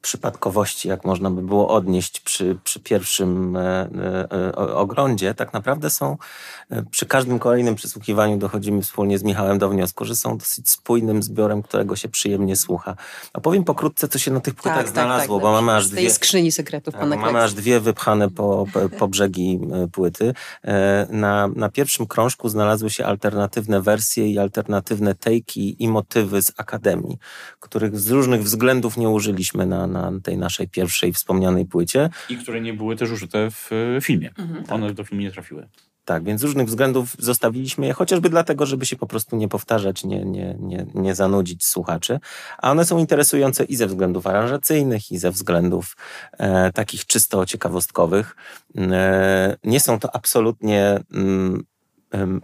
przypadkowości, 0.00 0.88
jak 0.88 1.04
można 1.04 1.30
by 1.30 1.42
było 1.42 1.68
odnieść 1.68 2.20
przy, 2.20 2.58
przy 2.64 2.80
pierwszym 2.80 3.56
e, 3.56 3.88
e, 4.32 4.54
oglądzie, 4.56 5.34
tak 5.34 5.52
naprawdę 5.52 5.90
są 5.90 6.16
e, 6.70 6.82
przy 6.82 7.06
każdym 7.06 7.38
kolejnym 7.38 7.74
przysłuchiwaniu 7.74 8.38
dochodzimy 8.38 8.82
wspólnie 8.82 9.18
z 9.18 9.22
Michałem 9.22 9.58
do 9.58 9.68
wniosku, 9.68 10.04
że 10.04 10.16
są 10.16 10.38
dosyć 10.38 10.70
spójnym 10.70 11.22
zbiorem, 11.22 11.62
którego 11.62 11.96
się 11.96 12.08
przyjemnie 12.08 12.56
słucha. 12.56 12.96
Opowiem 13.34 13.64
pokrótce, 13.64 14.08
co 14.08 14.18
się 14.18 14.30
na 14.30 14.40
tych 14.40 14.54
płytach 14.54 14.78
tak, 14.78 14.88
znalazło, 14.88 15.36
tak, 15.36 15.42
tak, 15.44 15.52
bo 15.52 15.52
mamy 15.52 15.72
aż 15.72 15.88
dwie... 15.88 16.10
skrzyni 16.10 16.52
sekretów 16.52 16.94
tak, 16.94 17.08
Mamy 17.08 17.42
aż 17.42 17.54
dwie 17.54 17.80
wypchane 17.80 18.30
po, 18.30 18.66
po 18.98 19.08
brzegi 19.08 19.60
płyty. 19.92 20.34
Na, 21.10 21.48
na 21.48 21.68
pierwszym 21.68 22.06
krążku 22.06 22.48
znalazły 22.48 22.90
się 22.90 23.06
alternatywne 23.06 23.80
wersje 23.80 24.28
i 24.28 24.38
alternatywne 24.38 25.14
tejki 25.14 25.82
i 25.82 25.88
motywy 25.88 26.42
z 26.42 26.52
Akademii, 26.56 27.18
których 27.60 28.00
z 28.00 28.10
różnych 28.10 28.42
względów 28.42 28.96
nie 28.96 29.07
użyliśmy 29.10 29.66
na, 29.66 29.86
na 29.86 30.12
tej 30.22 30.38
naszej 30.38 30.68
pierwszej 30.68 31.12
wspomnianej 31.12 31.66
płycie. 31.66 32.10
I 32.28 32.36
które 32.36 32.60
nie 32.60 32.74
były 32.74 32.96
też 32.96 33.10
użyte 33.10 33.50
w 33.50 33.70
filmie. 34.00 34.30
Mhm, 34.38 34.64
One 34.70 34.86
tak. 34.86 34.96
do 34.96 35.04
filmu 35.04 35.22
nie 35.22 35.30
trafiły. 35.30 35.68
Tak, 36.08 36.24
więc 36.24 36.40
z 36.40 36.44
różnych 36.44 36.66
względów 36.66 37.16
zostawiliśmy 37.18 37.86
je, 37.86 37.92
chociażby 37.92 38.30
dlatego, 38.30 38.66
żeby 38.66 38.86
się 38.86 38.96
po 38.96 39.06
prostu 39.06 39.36
nie 39.36 39.48
powtarzać, 39.48 40.04
nie, 40.04 40.24
nie, 40.24 40.56
nie, 40.60 40.86
nie 40.94 41.14
zanudzić 41.14 41.66
słuchaczy. 41.66 42.20
A 42.58 42.70
one 42.70 42.84
są 42.84 42.98
interesujące 42.98 43.64
i 43.64 43.76
ze 43.76 43.86
względów 43.86 44.26
aranżacyjnych, 44.26 45.12
i 45.12 45.18
ze 45.18 45.30
względów 45.30 45.96
e, 46.32 46.72
takich 46.72 47.06
czysto 47.06 47.46
ciekawostkowych. 47.46 48.36
E, 48.78 49.56
nie 49.64 49.80
są 49.80 49.98
to 49.98 50.14
absolutnie. 50.14 51.00
Mm, 51.12 51.64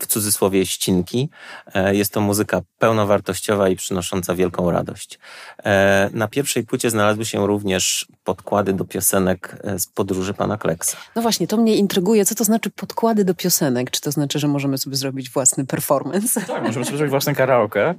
w 0.00 0.06
cudzysłowie 0.06 0.66
ścinki. 0.66 1.28
E, 1.75 1.94
jest 1.94 2.12
to 2.12 2.21
muzyka 2.21 2.61
pełnowartościowa 2.78 3.68
i 3.68 3.76
przynosząca 3.76 4.35
wielką 4.35 4.71
radość. 4.71 5.18
E, 5.64 6.11
na 6.12 6.28
pierwszej 6.28 6.64
płycie 6.64 6.90
znalazły 6.90 7.25
się 7.25 7.47
również 7.47 8.06
podkłady 8.25 8.73
do 8.73 8.85
piosenek 8.85 9.56
e, 9.64 9.78
z 9.78 9.87
podróży 9.87 10.35
pana 10.35 10.59
Kleksa. 10.59 10.97
No 11.16 11.23
właśnie, 11.23 11.47
to 11.47 11.56
mnie 11.56 11.76
intryguje. 11.76 12.25
Co 12.25 12.35
to 12.35 12.44
znaczy 12.44 12.71
podkłady 12.71 13.25
do 13.25 13.35
piosenek? 13.35 13.90
Czy 13.90 14.00
to 14.00 14.11
znaczy, 14.12 14.38
że 14.38 14.49
możemy 14.49 14.78
sobie 14.78 14.97
zrobić 14.97 15.30
własny 15.30 15.66
performance? 15.66 16.40
Tak, 16.40 16.62
możemy 16.62 16.85
sobie 16.85 16.99
zrobić 16.99 17.11
własne 17.11 17.35
karaoke. 17.35 17.94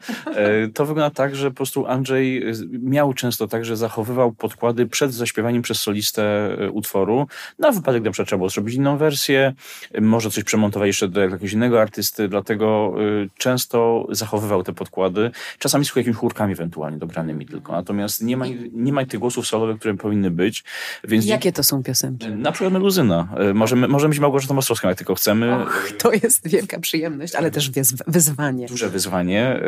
To 0.74 0.86
wygląda 0.86 1.16
tak, 1.16 1.36
że 1.36 1.52
po 1.52 1.56
prostu 1.56 1.88
Andrzej 1.88 2.44
miał 2.82 3.14
często 3.14 3.48
tak, 3.48 3.66
że 3.66 3.78
zachowywał 3.78 4.32
podkłady 4.32 4.88
przed 4.88 5.14
zaśpiewaniem 5.14 5.62
przez 5.62 5.80
solistę 5.80 6.50
utworu. 6.72 7.28
Na 7.60 7.72
wypadek, 7.72 8.02
gdy 8.02 8.12
trzeba 8.12 8.38
było 8.38 8.50
zrobić 8.50 8.76
inną 8.76 8.98
wersję, 8.98 9.54
może 10.02 10.32
coś 10.32 10.44
przemontować 10.44 10.88
jeszcze 10.88 11.08
do 11.08 11.22
jakiegoś 11.22 11.55
innego 11.56 11.82
artysty, 11.82 12.28
dlatego 12.28 12.96
y, 13.24 13.30
często 13.38 14.08
zachowywał 14.10 14.64
te 14.64 14.74
podkłady, 14.74 15.32
czasami 15.60 15.86
z 15.86 15.96
jakimiś 15.96 16.18
chórkami 16.18 16.54
ewentualnie 16.54 16.98
dobranymi 16.98 17.46
tylko. 17.46 17.72
Natomiast 17.74 18.22
nie 18.22 18.38
ma, 18.38 18.46
nie 18.74 18.94
ma 18.94 19.06
tych 19.06 19.20
głosów 19.20 19.48
solowych, 19.48 19.80
które 19.80 19.94
powinny 19.94 20.32
być. 20.32 20.64
Więc 21.04 21.26
Jakie 21.26 21.52
to 21.52 21.64
są 21.64 21.84
piosenki? 21.84 22.30
Na 22.30 22.52
przykład 22.52 22.74
Meluzyna. 22.74 23.28
Y, 23.50 23.54
możemy, 23.54 23.88
możemy 23.88 24.10
być 24.10 24.20
Małgorzatą 24.20 24.58
Ostrowską, 24.58 24.88
jak 24.88 24.98
tylko 24.98 25.16
chcemy. 25.16 25.56
Och, 25.56 25.92
to 25.98 26.12
jest 26.12 26.48
wielka 26.48 26.80
przyjemność, 26.80 27.36
ale 27.36 27.52
też 27.52 27.72
wyzwanie. 28.08 28.68
Duże 28.68 28.90
wyzwanie. 28.90 29.62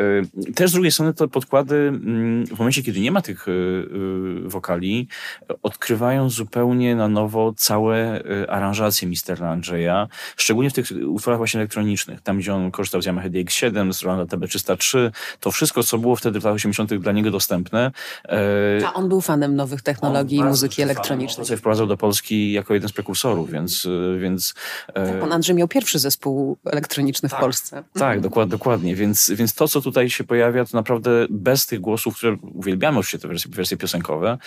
Y, 0.48 0.52
też 0.52 0.70
z 0.70 0.72
drugiej 0.72 0.92
strony 0.92 1.14
te 1.14 1.28
podkłady 1.28 1.76
mm, 1.76 2.46
w 2.46 2.58
momencie, 2.58 2.82
kiedy 2.82 3.00
nie 3.00 3.12
ma 3.12 3.22
tych 3.22 3.46
wokali, 4.44 5.08
odkrywają 5.62 6.30
zupełnie 6.30 6.96
na 6.96 7.08
nowo 7.08 7.54
całe 7.56 8.22
aranżacje 8.48 9.08
Misterna 9.08 9.50
Andrzeja, 9.50 10.08
szczególnie 10.36 10.70
w 10.70 10.72
tych 10.72 10.86
utworach 11.06 11.38
właśnie 11.38 11.60
elektronicznych 11.60 11.77
elektronicznych. 11.78 12.20
Tam, 12.20 12.38
gdzie 12.38 12.54
on 12.54 12.70
korzystał 12.70 13.02
z 13.02 13.06
Yamaha 13.06 13.28
DX7, 13.28 13.92
z 13.92 14.02
Rolanda 14.02 14.36
TB303, 14.36 15.10
to 15.40 15.50
wszystko, 15.50 15.82
co 15.82 15.98
było 15.98 16.16
wtedy 16.16 16.40
w 16.40 16.44
latach 16.44 16.56
80. 16.56 16.94
dla 16.94 17.12
niego 17.12 17.30
dostępne. 17.30 17.90
E, 18.28 18.86
A 18.86 18.94
on 18.94 19.08
był 19.08 19.20
fanem 19.20 19.56
nowych 19.56 19.82
technologii 19.82 20.38
i 20.38 20.44
muzyki 20.44 20.82
elektronicznej. 20.82 21.46
On 21.50 21.56
wprowadzał 21.56 21.86
do 21.86 21.96
Polski 21.96 22.52
jako 22.52 22.74
jeden 22.74 22.88
z 22.88 22.92
prekursorów, 22.92 23.50
więc... 23.50 23.86
E, 23.86 24.18
więc 24.18 24.54
e, 24.88 25.06
tak, 25.06 25.20
pan 25.20 25.32
Andrzej 25.32 25.56
miał 25.56 25.68
pierwszy 25.68 25.98
zespół 25.98 26.56
elektroniczny 26.64 27.28
tak, 27.28 27.38
w 27.38 27.42
Polsce. 27.42 27.84
Tak, 27.92 28.20
dokład, 28.20 28.48
dokładnie. 28.48 28.94
Więc, 28.94 29.30
więc 29.34 29.54
to, 29.54 29.68
co 29.68 29.80
tutaj 29.80 30.10
się 30.10 30.24
pojawia, 30.24 30.64
to 30.64 30.76
naprawdę 30.76 31.26
bez 31.30 31.66
tych 31.66 31.80
głosów, 31.80 32.16
które 32.16 32.36
uwielbiamy 32.54 32.98
oczywiście 32.98 33.18
te 33.18 33.28
wersje, 33.28 33.50
wersje 33.50 33.76
piosenkowe, 33.76 34.38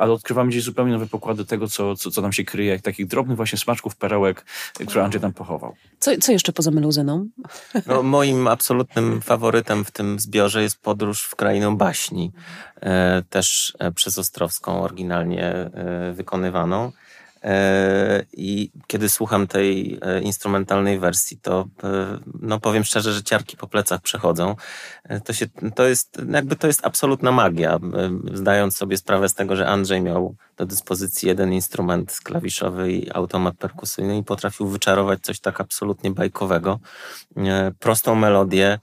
ale 0.00 0.12
odkrywamy 0.12 0.50
gdzieś 0.50 0.62
zupełnie 0.62 0.92
nowe 0.92 1.06
pokłady 1.06 1.44
tego, 1.44 1.68
co, 1.68 1.96
co, 1.96 2.10
co 2.10 2.22
tam 2.22 2.32
się 2.32 2.44
kryje, 2.44 2.70
jak 2.70 2.82
takich 2.82 3.06
drobnych 3.06 3.36
właśnie 3.36 3.58
smaczków, 3.58 3.96
perełek, 3.96 4.44
które 4.88 5.04
Andrzej 5.04 5.20
tam 5.20 5.32
pochował. 5.32 5.74
Co, 5.98 6.10
co 6.20 6.32
jeszcze 6.32 6.49
poza 6.52 6.70
meluzyną? 6.70 7.28
No, 7.86 8.02
moim 8.02 8.48
absolutnym 8.48 9.20
faworytem 9.20 9.84
w 9.84 9.90
tym 9.90 10.20
zbiorze 10.20 10.62
jest 10.62 10.82
podróż 10.82 11.24
w 11.24 11.36
krainę 11.36 11.76
baśni, 11.76 12.32
e, 12.80 13.22
też 13.30 13.76
e, 13.78 13.92
przez 13.92 14.18
Ostrowską 14.18 14.82
oryginalnie 14.82 15.44
e, 15.44 16.12
wykonywaną. 16.12 16.92
E, 17.44 18.24
I 18.32 18.70
kiedy 18.86 19.08
słucham 19.08 19.46
tej 19.46 19.98
e, 20.02 20.20
instrumentalnej 20.20 20.98
wersji, 20.98 21.38
to 21.38 21.68
e, 21.84 22.18
no 22.40 22.60
powiem 22.60 22.84
szczerze, 22.84 23.12
że 23.12 23.22
ciarki 23.22 23.56
po 23.56 23.66
plecach 23.66 24.00
przechodzą. 24.00 24.56
To, 25.24 25.32
się, 25.32 25.46
to, 25.74 25.84
jest, 25.84 26.22
jakby 26.30 26.56
to 26.56 26.66
jest 26.66 26.86
absolutna 26.86 27.32
magia. 27.32 27.78
Zdając 28.32 28.76
sobie 28.76 28.96
sprawę 28.96 29.28
z 29.28 29.34
tego, 29.34 29.56
że 29.56 29.68
Andrzej 29.68 30.02
miał 30.02 30.36
do 30.56 30.66
dyspozycji 30.66 31.28
jeden 31.28 31.52
instrument 31.52 32.18
klawiszowy 32.24 32.92
i 32.92 33.10
automat 33.12 33.56
perkusyjny 33.56 34.18
i 34.18 34.24
potrafił 34.24 34.68
wyczarować 34.68 35.20
coś 35.20 35.40
tak 35.40 35.60
absolutnie 35.60 36.10
bajkowego. 36.10 36.80
Prostą 37.78 38.14
melodię, 38.14 38.78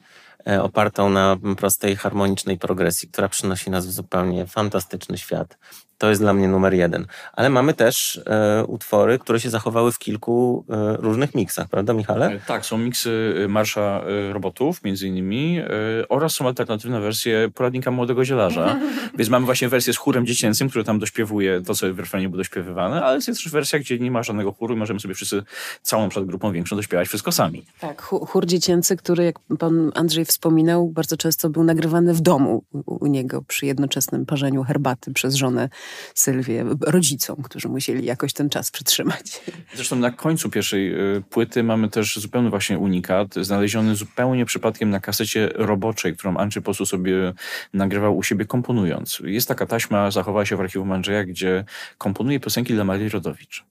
opartą 0.62 1.10
na 1.10 1.38
prostej 1.58 1.96
harmonicznej 1.96 2.58
progresji, 2.58 3.10
która 3.10 3.30
przynosi 3.30 3.70
nas 3.70 3.88
w 3.88 3.92
zupełnie 3.92 4.48
fantastyczny 4.48 5.18
świat. 5.18 5.58
To 5.98 6.10
jest 6.10 6.22
dla 6.22 6.34
mnie 6.34 6.48
numer 6.48 6.74
jeden. 6.74 7.06
Ale 7.34 7.50
mamy 7.50 7.74
też 7.74 8.22
e, 8.26 8.66
utwory, 8.66 9.20
które 9.20 9.40
się 9.40 9.50
zachowały 9.50 9.92
w 9.92 10.00
kilku 10.00 10.66
e, 10.70 10.98
różnych 10.98 11.36
miksach, 11.36 11.70
prawda 11.70 11.94
Michale? 11.94 12.28
E, 12.28 12.40
tak, 12.40 12.66
są 12.66 12.78
miksy 12.78 13.36
e, 13.46 13.48
Marsza 13.48 14.02
e, 14.30 14.34
Robotów 14.34 14.84
między 14.84 15.08
innymi 15.08 15.60
e, 15.60 15.68
oraz 16.10 16.34
są 16.34 16.48
alternatywne 16.48 17.02
wersje 17.02 17.50
Poradnika 17.56 17.92
Młodego 17.92 18.26
Zielarza. 18.26 18.80
Więc 19.18 19.30
mamy 19.30 19.46
właśnie 19.46 19.70
wersję 19.70 19.94
z 19.94 19.98
chórem 19.98 20.26
dziecięcym, 20.26 20.70
który 20.70 20.84
tam 20.84 21.00
dośpiewuje 21.00 21.62
to, 21.62 21.76
co 21.76 21.94
w 21.94 22.00
refrenie 22.00 22.30
było 22.30 22.38
dośpiewywane, 22.38 23.04
ale 23.04 23.16
jest 23.16 23.28
też 23.28 23.50
wersja, 23.50 23.80
gdzie 23.80 24.00
nie 24.00 24.12
ma 24.12 24.24
żadnego 24.24 24.52
chóru 24.52 24.74
i 24.74 24.78
możemy 24.78 25.00
sobie 25.00 25.14
wszyscy 25.14 25.44
całą 25.82 26.10
przed 26.10 26.26
grupą 26.26 26.52
większą 26.52 26.76
dośpiewać 26.76 27.08
wszystko 27.08 27.32
sami. 27.32 27.66
Tak, 27.80 28.02
chór 28.02 28.46
dziecięcy, 28.46 28.98
który 28.98 29.24
jak 29.24 29.36
pan 29.60 29.92
Andrzej 29.96 30.26
wspominał, 30.26 30.90
bardzo 30.90 31.18
często 31.18 31.50
był 31.50 31.64
nagrywany 31.64 32.14
w 32.14 32.22
domu 32.22 32.64
u, 32.72 32.96
u 33.06 33.08
niego 33.08 33.42
przy 33.42 33.66
jednoczesnym 33.66 34.26
parzeniu 34.26 34.64
herbaty 34.64 35.14
przez 35.14 35.36
żonę 35.36 35.70
Sylwię, 36.16 36.66
rodzicom, 36.82 37.44
którzy 37.44 37.68
musieli 37.70 38.06
jakoś 38.06 38.34
ten 38.34 38.50
czas 38.50 38.72
przytrzymać. 38.72 39.42
Zresztą 39.76 39.96
na 39.96 40.12
końcu 40.12 40.50
pierwszej 40.50 41.16
y, 41.18 41.24
płyty 41.30 41.64
mamy 41.64 41.90
też 41.90 42.16
zupełny 42.20 42.50
właśnie 42.50 42.80
unikat, 42.80 43.36
znaleziony 43.36 43.96
zupełnie 43.96 44.46
przypadkiem 44.46 44.90
na 44.90 45.00
kasecie 45.00 45.50
roboczej, 45.56 46.16
którą 46.16 46.38
Andrzej 46.38 46.62
po 46.62 46.66
prostu 46.66 46.86
sobie 46.86 47.34
nagrywał 47.74 48.18
u 48.18 48.24
siebie 48.24 48.46
komponując. 48.46 49.22
Jest 49.24 49.48
taka 49.48 49.66
taśma, 49.66 50.12
zachowała 50.12 50.46
się 50.46 50.58
w 50.58 50.62
archiwum 50.62 50.92
Andrzeja, 50.92 51.24
gdzie 51.24 51.66
komponuje 51.98 52.40
piosenki 52.40 52.74
dla 52.74 52.84
Marii 52.84 53.10
Rodowicz. 53.10 53.66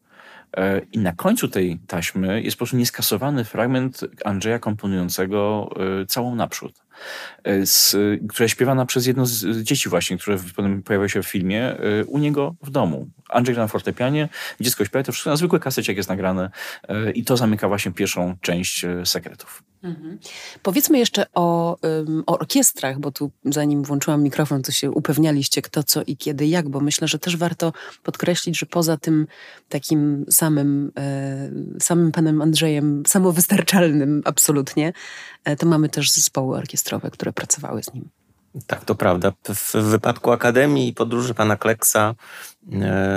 E, 0.56 0.80
I 0.92 0.98
na 0.98 1.12
końcu 1.12 1.48
tej 1.48 1.78
taśmy 1.86 2.42
jest 2.42 2.56
po 2.56 2.58
prostu 2.58 2.76
nieskasowany 2.76 3.44
fragment 3.44 4.00
Andrzeja 4.24 4.58
komponującego 4.58 5.70
e, 6.02 6.06
całą 6.06 6.34
naprzód. 6.34 6.85
E, 7.44 7.66
z, 7.66 7.96
która 8.28 8.48
śpiewana 8.48 8.86
przez 8.86 9.06
jedno 9.06 9.26
z 9.26 9.62
dzieci 9.62 9.88
właśnie, 9.88 10.18
które 10.18 10.38
potem 10.56 10.82
pojawia 10.82 11.08
się 11.08 11.22
w 11.22 11.26
filmie, 11.26 11.62
e, 11.62 12.04
u 12.04 12.18
niego 12.18 12.54
w 12.62 12.70
domu. 12.70 13.08
Andrzej 13.28 13.54
gra 13.54 13.64
na 13.64 13.68
fortepianie, 13.68 14.28
dziecko 14.60 14.84
śpiewa, 14.84 15.02
to 15.02 15.12
wszystko 15.12 15.56
na 15.56 15.58
kasecie, 15.58 15.92
jak 15.92 15.96
jest 15.96 16.08
nagrane 16.08 16.50
e, 16.88 17.10
i 17.10 17.24
to 17.24 17.36
zamyka 17.36 17.68
właśnie 17.68 17.92
pierwszą 17.92 18.36
część 18.40 18.86
sekretów. 19.04 19.62
Mhm. 19.82 20.18
Powiedzmy 20.62 20.98
jeszcze 20.98 21.26
o, 21.34 21.76
um, 21.82 22.22
o, 22.26 22.38
orkiestrach, 22.38 22.98
bo 22.98 23.12
tu 23.12 23.30
zanim 23.44 23.82
włączyłam 23.82 24.22
mikrofon, 24.22 24.62
to 24.62 24.72
się 24.72 24.90
upewnialiście 24.90 25.62
kto, 25.62 25.82
co 25.82 26.02
i 26.02 26.16
kiedy, 26.16 26.46
jak, 26.46 26.68
bo 26.68 26.80
myślę, 26.80 27.08
że 27.08 27.18
też 27.18 27.36
warto 27.36 27.72
podkreślić, 28.02 28.58
że 28.58 28.66
poza 28.66 28.96
tym 28.96 29.26
takim 29.68 30.24
samym, 30.30 30.92
e, 30.98 31.50
samym 31.80 32.12
panem 32.12 32.42
Andrzejem, 32.42 33.02
samowystarczalnym 33.06 34.22
absolutnie, 34.24 34.92
to 35.58 35.66
mamy 35.66 35.88
też 35.88 36.10
zespoły 36.10 36.56
orkiestrowe, 36.56 37.10
które 37.10 37.32
pracowały 37.32 37.82
z 37.82 37.94
nim. 37.94 38.08
Tak, 38.66 38.84
to 38.84 38.94
prawda. 38.94 39.32
W 39.48 39.72
wypadku 39.72 40.32
Akademii 40.32 40.88
i 40.88 40.92
podróży 40.92 41.34
pana 41.34 41.56
Kleksa 41.56 42.14
E, 42.54 42.55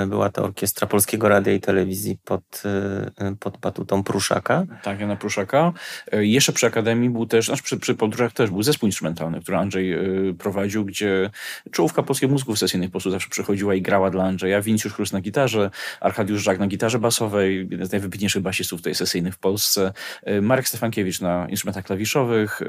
była 0.07 0.29
to 0.29 0.43
orkiestra 0.43 0.87
Polskiego 0.87 1.29
Radia 1.29 1.53
i 1.53 1.59
Telewizji 1.59 2.17
pod, 2.25 2.63
e, 3.17 3.35
pod 3.39 3.57
batutą 3.57 4.03
Pruszaka. 4.03 4.65
Tak, 4.83 4.99
Jana 4.99 5.15
Pruszaka. 5.15 5.73
E, 6.11 6.25
jeszcze 6.25 6.53
przy 6.53 6.67
Akademii 6.67 7.09
był 7.09 7.25
też, 7.25 7.45
znaczy 7.45 7.63
przy, 7.63 7.77
przy 7.77 7.95
podróżach 7.95 8.33
też 8.33 8.49
był 8.49 8.63
zespół 8.63 8.87
instrumentalny, 8.87 9.41
który 9.41 9.57
Andrzej 9.57 9.95
prowadził, 10.39 10.85
gdzie 10.85 11.29
czołówka 11.71 12.03
polskich 12.03 12.29
muzyków 12.29 12.59
sesyjnych 12.59 12.89
po 12.89 12.91
prostu 12.91 13.11
zawsze 13.11 13.29
przychodziła 13.29 13.75
i 13.75 13.81
grała 13.81 14.09
dla 14.09 14.23
Andrzeja. 14.23 14.61
Wincjusz 14.61 14.93
Chrust 14.93 15.13
na 15.13 15.21
gitarze, 15.21 15.69
Arkadiusz 15.99 16.43
Żak 16.43 16.59
na 16.59 16.67
gitarze 16.67 16.99
basowej, 16.99 17.67
jeden 17.71 17.87
z 17.87 17.91
najwybitniejszych 17.91 18.41
basistów 18.41 18.79
tutaj 18.79 18.95
sesyjnych 18.95 19.33
w 19.33 19.37
Polsce, 19.37 19.93
Marek 20.41 20.67
Stefankiewicz 20.67 21.21
na 21.21 21.47
instrumentach 21.49 21.85
klawiszowych 21.85 22.61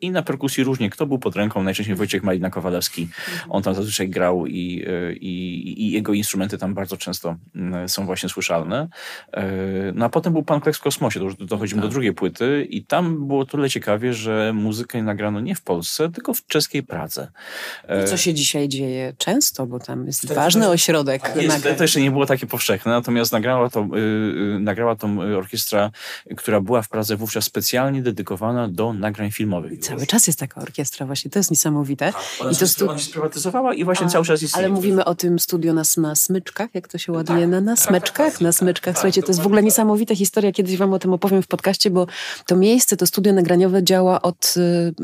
i 0.00 0.10
na 0.10 0.22
perkusji 0.22 0.64
różnie. 0.64 0.90
Kto 0.90 1.06
był 1.06 1.18
pod 1.18 1.36
ręką? 1.36 1.62
Najczęściej 1.62 1.96
Wojciech 1.96 2.22
Malina-Kowalewski. 2.22 3.06
On 3.48 3.62
tam 3.62 3.74
zazwyczaj 3.74 4.08
grał 4.08 4.46
i, 4.46 4.84
i, 5.20 5.82
i 5.82 5.90
jego 5.90 6.14
instrumenty 6.20 6.58
tam 6.58 6.74
bardzo 6.74 6.96
często 6.96 7.36
mm, 7.54 7.88
są 7.88 8.06
właśnie 8.06 8.28
słyszalne. 8.28 8.88
E, 9.32 9.42
no 9.94 10.04
a 10.04 10.08
potem 10.08 10.32
był 10.32 10.42
Pan 10.42 10.60
Kleks 10.60 10.78
w 10.78 10.82
kosmosie, 10.82 11.20
to 11.20 11.24
już 11.24 11.36
dochodzimy 11.36 11.82
tak. 11.82 11.90
do 11.90 11.92
drugiej 11.92 12.12
płyty 12.12 12.66
i 12.70 12.84
tam 12.84 13.26
było 13.26 13.46
tyle 13.46 13.70
ciekawie, 13.70 14.14
że 14.14 14.52
muzykę 14.54 15.02
nagrano 15.02 15.40
nie 15.40 15.54
w 15.54 15.62
Polsce, 15.62 16.10
tylko 16.12 16.34
w 16.34 16.46
czeskiej 16.46 16.82
Pradze. 16.82 17.28
I 18.04 18.08
co 18.08 18.16
się 18.16 18.34
dzisiaj 18.34 18.68
dzieje 18.68 19.12
często, 19.18 19.66
bo 19.66 19.78
tam 19.78 20.06
jest 20.06 20.28
to, 20.28 20.34
ważny 20.34 20.62
to, 20.62 20.70
ośrodek. 20.70 21.22
Tak 21.22 21.36
jest, 21.36 21.62
to 21.76 21.84
jeszcze 21.84 22.00
nie 22.00 22.10
było 22.10 22.26
takie 22.26 22.46
powszechne, 22.46 22.92
natomiast 22.92 23.32
nagrała 23.32 23.70
to, 23.70 23.88
yy, 23.92 24.58
nagrała 24.60 24.96
to 24.96 25.08
orkiestra, 25.38 25.90
która 26.36 26.60
była 26.60 26.82
w 26.82 26.88
Pradze 26.88 27.16
wówczas 27.16 27.44
specjalnie 27.44 28.02
dedykowana 28.02 28.68
do 28.68 28.92
nagrań 28.92 29.30
filmowych. 29.30 29.72
I 29.72 29.78
cały 29.78 30.06
czas 30.06 30.26
jest 30.26 30.38
taka 30.38 30.60
orkiestra 30.60 31.06
właśnie, 31.06 31.30
to 31.30 31.38
jest 31.38 31.50
niesamowite. 31.50 32.12
Tak, 32.12 32.52
I 32.52 32.56
to 32.56 32.68
stu... 32.68 32.90
ona 32.90 32.98
się 32.98 33.04
sprywatyzowała 33.04 33.74
i 33.74 33.84
właśnie 33.84 34.06
a, 34.06 34.08
cały 34.08 34.24
czas 34.24 34.42
istnieje. 34.42 34.66
Ale 34.66 34.74
mówimy 34.74 35.04
o 35.04 35.14
tym 35.14 35.38
studio 35.38 35.72
na, 35.72 35.82
na 36.10 36.16
smyczkach, 36.16 36.70
jak 36.74 36.88
to 36.88 36.98
się 36.98 37.12
ładuje, 37.12 37.40
tak, 37.40 37.50
na, 37.50 37.60
na 37.60 37.76
smyczkach, 37.76 38.32
tak, 38.32 38.40
na 38.40 38.52
smyczkach. 38.52 38.94
Słuchajcie, 38.94 39.22
to 39.22 39.28
jest 39.28 39.40
w 39.40 39.46
ogóle 39.46 39.62
niesamowita 39.62 40.14
historia. 40.14 40.52
Kiedyś 40.52 40.76
wam 40.76 40.92
o 40.92 40.98
tym 40.98 41.12
opowiem 41.12 41.42
w 41.42 41.46
podcaście, 41.46 41.90
bo 41.90 42.06
to 42.46 42.56
miejsce, 42.56 42.96
to 42.96 43.06
studio 43.06 43.32
nagraniowe 43.32 43.84
działa 43.84 44.22
od 44.22 44.54
y, 44.56 44.94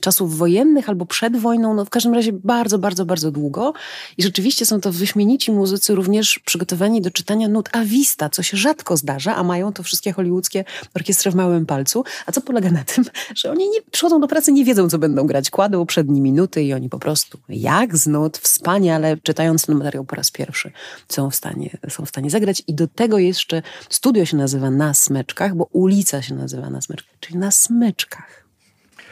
czasów 0.00 0.38
wojennych 0.38 0.88
albo 0.88 1.06
przed 1.06 1.36
wojną, 1.36 1.74
no 1.74 1.84
w 1.84 1.90
każdym 1.90 2.14
razie 2.14 2.32
bardzo, 2.32 2.78
bardzo, 2.78 3.06
bardzo 3.06 3.30
długo. 3.30 3.72
I 4.18 4.22
rzeczywiście 4.22 4.66
są 4.66 4.80
to 4.80 4.92
wyśmienici 4.92 5.52
muzycy, 5.52 5.94
również 5.94 6.38
przygotowani 6.38 7.00
do 7.00 7.10
czytania 7.10 7.48
nut 7.48 7.68
a 7.72 7.84
vista, 7.84 8.28
co 8.28 8.42
się 8.42 8.56
rzadko 8.56 8.96
zdarza, 8.96 9.36
a 9.36 9.42
mają 9.42 9.72
to 9.72 9.82
wszystkie 9.82 10.12
hollywoodzkie 10.12 10.64
orkiestry 10.94 11.30
w 11.30 11.34
małym 11.34 11.66
palcu. 11.66 12.04
A 12.26 12.32
co 12.32 12.40
polega 12.40 12.70
na 12.70 12.84
tym, 12.84 13.04
że 13.40 13.50
oni 13.50 13.68
nie 13.68 13.82
przychodzą 13.90 14.20
do 14.20 14.28
pracy, 14.28 14.52
nie 14.52 14.64
wiedzą, 14.64 14.88
co 14.88 14.98
będą 14.98 15.26
grać. 15.26 15.50
Kładą 15.50 15.86
przed 15.86 16.08
nimi 16.08 16.32
nuty 16.32 16.62
i 16.62 16.72
oni 16.72 16.88
po 16.88 16.98
prostu 16.98 17.38
jak 17.48 17.96
z 17.96 18.06
nut, 18.06 18.38
wspaniale, 18.38 19.16
czytając 19.22 19.66
ten 19.66 19.76
materiał 19.76 20.04
po 20.04 20.16
raz 20.16 20.25
pierwszy, 20.30 20.72
są 21.08 21.30
w 21.30 21.34
stanie, 21.34 21.70
są 21.88 22.04
w 22.04 22.08
stanie 22.08 22.30
zagrać. 22.30 22.62
I 22.66 22.74
do 22.74 22.88
tego 22.88 23.18
jeszcze 23.18 23.62
studio 23.90 24.24
się 24.24 24.36
nazywa 24.36 24.70
Na 24.70 24.94
Smyczkach, 24.94 25.54
bo 25.54 25.64
ulica 25.64 26.22
się 26.22 26.34
nazywa 26.34 26.70
Na 26.70 26.80
Smyczkach, 26.80 27.14
czyli 27.20 27.38
Na 27.38 27.50
Smyczkach. 27.50 28.46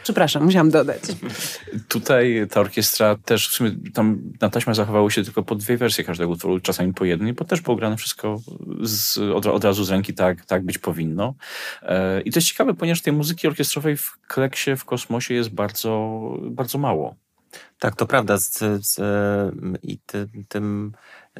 Przepraszam, 0.05 0.43
musiałam 0.43 0.69
dodać. 0.69 1.01
Tutaj 1.87 2.47
ta 2.51 2.61
orkiestra 2.61 3.15
też, 3.25 3.49
w 3.49 3.53
sumie 3.53 3.71
tam 3.93 4.21
na 4.41 4.49
taśmach 4.49 4.75
zachowały 4.75 5.11
się 5.11 5.23
tylko 5.23 5.43
po 5.43 5.55
dwie 5.55 5.77
wersje 5.77 6.03
każdego 6.03 6.31
utworu, 6.31 6.59
czasami 6.59 6.93
po 6.93 7.05
jednej, 7.05 7.33
bo 7.33 7.45
też 7.45 7.61
było 7.61 7.75
grane 7.75 7.97
wszystko 7.97 8.39
z, 8.81 9.17
od, 9.17 9.45
od, 9.45 9.63
razu 9.63 9.83
z 9.83 9.89
ręki, 9.89 10.13
tak, 10.13 10.45
tak 10.45 10.65
być 10.65 10.77
powinno. 10.77 11.33
E, 11.81 12.21
I 12.21 12.31
to 12.31 12.37
jest 12.37 12.47
ciekawe, 12.47 12.73
ponieważ 12.73 13.01
tej 13.01 13.13
muzyki 13.13 13.47
orkiestrowej 13.47 13.97
w 13.97 14.17
Kleksie, 14.27 14.75
w 14.75 14.85
Kosmosie 14.85 15.33
jest 15.33 15.49
bardzo, 15.49 16.19
bardzo 16.41 16.77
mało. 16.77 17.15
Tak, 17.79 17.95
to 17.95 18.05
prawda. 18.05 18.37
Z, 18.37 18.59
z, 18.81 18.99
I 19.83 19.99
ty, 20.05 20.27
tym, 20.47 20.91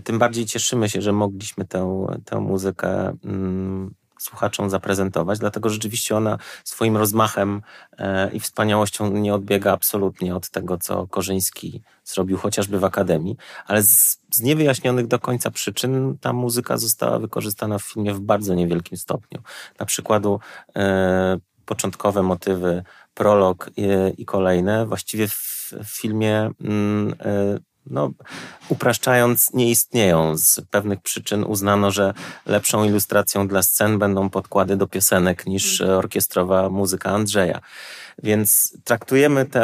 tym 0.04 0.20
bardziej 0.20 0.46
cieszymy 0.46 0.90
się, 0.90 1.02
że 1.02 1.12
mogliśmy 1.12 1.66
tę, 1.66 2.08
tę 2.26 2.40
muzykę 2.40 3.18
mm, 3.26 3.94
słuchaczom 4.20 4.70
zaprezentować, 4.70 5.40
dlatego 5.40 5.70
rzeczywiście 5.70 6.18
ona 6.18 6.38
swoim 6.64 6.98
rozmachem 6.98 7.62
e, 7.98 8.32
i 8.32 8.40
wspaniałością 8.40 9.12
nie 9.12 9.34
odbiega 9.34 9.72
absolutnie 9.72 10.36
od 10.36 10.50
tego, 10.50 10.78
co 10.78 11.08
Korzyński 11.08 11.82
zrobił 12.04 12.38
chociażby 12.38 12.80
w 12.80 12.84
Akademii, 12.84 13.38
ale 13.66 13.84
z, 13.84 14.22
z 14.32 14.42
niewyjaśnionych 14.42 15.08
do 15.08 15.20
końca 15.20 15.52
przyczyn 15.52 16.18
ta 16.22 16.34
muzyka 16.34 16.78
została 16.78 17.20
wykorzystana 17.20 17.78
w 17.80 17.84
filmie 17.84 18.14
w 18.14 18.20
bardzo 18.20 18.54
niewielkim 18.54 18.98
stopniu. 18.98 19.42
Na 19.80 19.86
przykładu 19.86 20.40
e, 20.76 21.38
początkowe 21.66 22.24
motywy, 22.24 22.84
prolog 23.14 23.70
i, 23.78 23.84
i 24.18 24.26
kolejne 24.26 24.86
właściwie 24.86 25.28
w 25.28 25.55
w 25.84 25.90
filmie, 26.02 26.52
mm, 26.62 27.16
e, 27.20 27.58
no, 27.86 28.12
upraszczając, 28.70 29.54
nie 29.54 29.70
istnieją. 29.70 30.38
Z 30.38 30.62
pewnych 30.72 31.02
przyczyn 31.02 31.44
uznano, 31.44 31.92
że 31.92 32.14
lepszą 32.46 32.84
ilustracją 32.84 33.48
dla 33.48 33.64
scen 33.64 34.00
będą 34.00 34.30
podkłady 34.30 34.78
do 34.78 34.88
piosenek 34.88 35.46
niż 35.46 35.82
mhm. 35.82 36.00
orkiestrowa 36.00 36.70
muzyka 36.70 37.10
Andrzeja. 37.10 37.62
Więc 38.24 38.78
traktujemy 38.84 39.46
tę, 39.46 39.62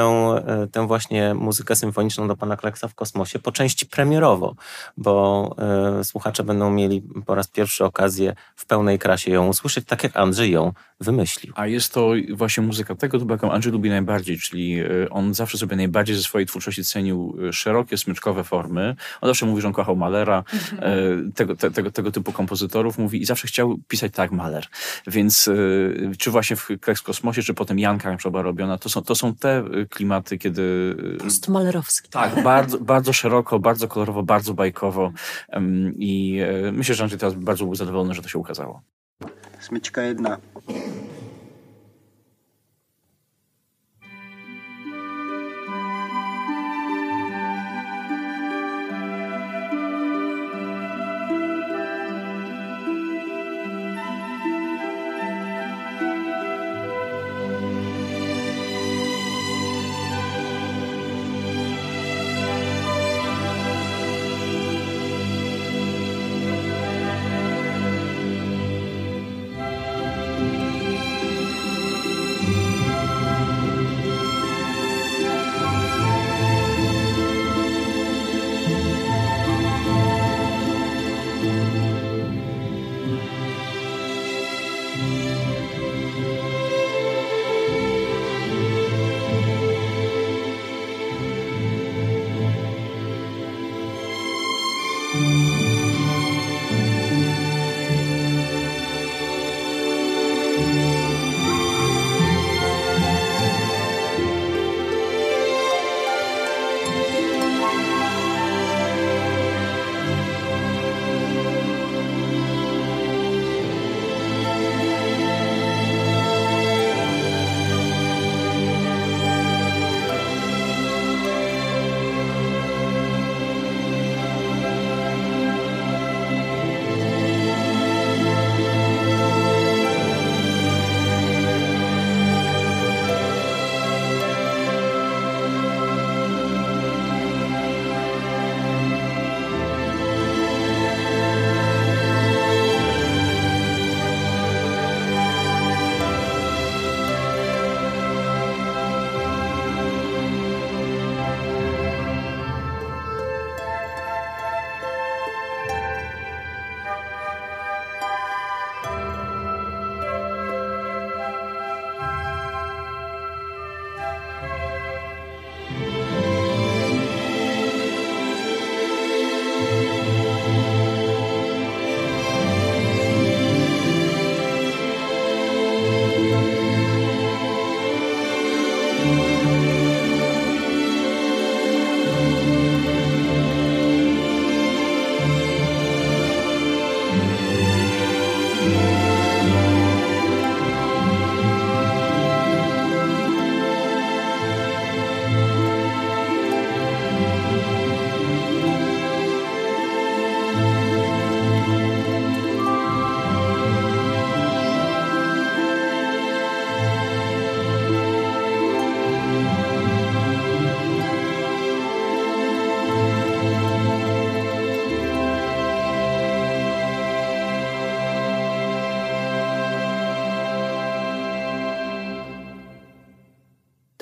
e, 0.47 0.67
tę 0.71 0.87
właśnie 0.87 1.33
muzykę 1.33 1.75
symfoniczną 1.75 2.27
do 2.27 2.37
pana 2.37 2.57
Kleksa 2.57 2.87
w 2.87 2.95
kosmosie 2.95 3.39
po 3.39 3.51
części 3.51 3.85
premierowo, 3.85 4.55
bo 4.97 5.55
y, 5.99 6.03
słuchacze 6.03 6.43
będą 6.43 6.71
mieli 6.71 7.01
po 7.25 7.35
raz 7.35 7.47
pierwszy 7.47 7.85
okazję 7.85 8.35
w 8.55 8.65
pełnej 8.65 8.99
krasie 8.99 9.31
ją 9.31 9.47
usłyszeć, 9.47 9.85
tak 9.87 10.03
jak 10.03 10.17
Andrzej 10.17 10.51
ją 10.51 10.73
wymyślił. 10.99 11.53
A 11.55 11.67
jest 11.67 11.93
to 11.93 12.11
właśnie 12.33 12.63
muzyka 12.63 12.95
tego 12.95 13.19
typu, 13.19 13.31
jaką 13.31 13.51
Andrzej 13.51 13.73
lubi 13.73 13.89
najbardziej, 13.89 14.37
czyli 14.37 14.79
e, 14.79 15.09
on 15.09 15.33
zawsze 15.33 15.57
sobie 15.57 15.75
najbardziej 15.75 16.15
ze 16.15 16.21
swojej 16.21 16.45
twórczości 16.45 16.83
cenił 16.83 17.37
szerokie, 17.51 17.97
smyczkowe 17.97 18.43
formy. 18.43 18.95
On 19.21 19.29
zawsze 19.29 19.45
mówi, 19.45 19.61
że 19.61 19.67
on 19.67 19.73
kochał 19.73 19.95
Malera, 19.95 20.43
tego, 21.35 21.55
te, 21.55 21.71
tego, 21.71 21.91
tego 21.91 22.11
typu 22.11 22.31
kompozytorów 22.31 22.97
mówi 22.97 23.21
i 23.21 23.25
zawsze 23.25 23.47
chciał 23.47 23.77
pisać 23.87 24.13
tak 24.13 24.31
Maler. 24.31 24.65
Więc 25.07 25.49
czy 26.17 26.31
właśnie 26.31 26.55
w 26.55 26.67
Kleks 26.81 27.01
kosmosie, 27.01 27.41
czy 27.43 27.53
potem 27.53 27.79
Janka 27.79 28.11
na 28.11 28.17
przykład 28.17 28.40
robiona. 28.41 28.77
To 28.77 28.89
są, 28.89 29.01
to 29.01 29.15
są 29.15 29.35
te 29.35 29.63
y, 29.81 29.87
klimaty, 29.89 30.37
kiedy... 30.37 30.61
Y, 31.15 31.23
Postmalerowskie. 31.23 32.09
Tak, 32.09 32.43
bardzo, 32.43 32.79
bardzo 32.79 33.13
szeroko, 33.13 33.59
bardzo 33.59 33.87
kolorowo, 33.87 34.23
bardzo 34.23 34.53
bajkowo 34.53 35.11
i 35.95 36.39
e, 36.39 36.71
myślę, 36.71 36.95
że 36.95 37.03
Andrzej 37.03 37.19
teraz 37.19 37.33
bardzo 37.33 37.65
był 37.65 37.75
zadowolony, 37.75 38.13
że 38.13 38.21
to 38.21 38.27
się 38.27 38.39
ukazało. 38.39 38.81
Smyczka 39.59 40.01
jedna. 40.01 40.37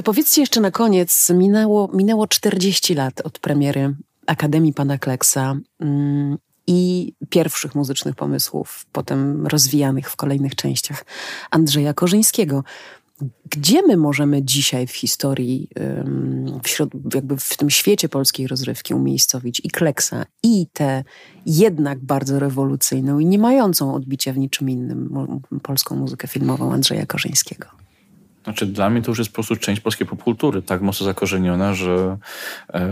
Powiedzcie 0.10 0.42
jeszcze 0.42 0.62
na 0.62 0.72
koniec, 0.72 1.30
minęło, 1.30 1.90
minęło 1.94 2.28
40 2.28 2.96
lat 2.96 3.22
od 3.22 3.40
premiery 3.40 3.96
Akademii 4.28 4.74
Pana 4.74 4.98
Kleksa 4.98 5.56
mm, 5.80 6.38
i 6.68 7.14
pierwszych 7.30 7.76
muzycznych 7.76 8.16
pomysłów, 8.16 8.86
potem 8.92 9.48
rozwijanych 9.48 10.12
w 10.12 10.16
kolejnych 10.16 10.56
częściach 10.56 11.06
Andrzeja 11.52 11.94
Korzyńskiego. 11.94 12.64
Gdzie 13.50 13.82
my 13.82 13.98
możemy 13.98 14.44
dzisiaj 14.44 14.88
w 14.88 14.96
historii, 14.96 15.70
jakby 17.14 17.38
w 17.38 17.58
tym 17.58 17.70
świecie 17.70 18.10
polskiej 18.10 18.48
rozrywki 18.48 18.94
umiejscowić 18.94 19.62
i 19.64 19.70
Kleksa, 19.70 20.26
i 20.44 20.68
tę 20.74 21.04
jednak 21.46 22.00
bardzo 22.00 22.40
rewolucyjną 22.40 23.20
i 23.20 23.26
nie 23.26 23.40
mającą 23.40 23.94
odbicia 23.94 24.34
w 24.34 24.38
niczym 24.38 24.70
innym 24.70 25.10
polską 25.64 25.96
muzykę 25.96 26.28
filmową 26.28 26.74
Andrzeja 26.74 27.06
Korzyńskiego? 27.06 27.80
Znaczy, 28.44 28.66
dla 28.66 28.90
mnie 28.90 29.02
to 29.02 29.12
już 29.12 29.18
jest 29.18 29.30
po 29.30 29.34
prostu 29.34 29.56
część 29.56 29.82
polskiej 29.82 30.08
popkultury, 30.08 30.62
tak 30.62 30.82
mocno 30.82 31.06
zakorzeniona, 31.06 31.74
że 31.74 32.18
e, 32.74 32.90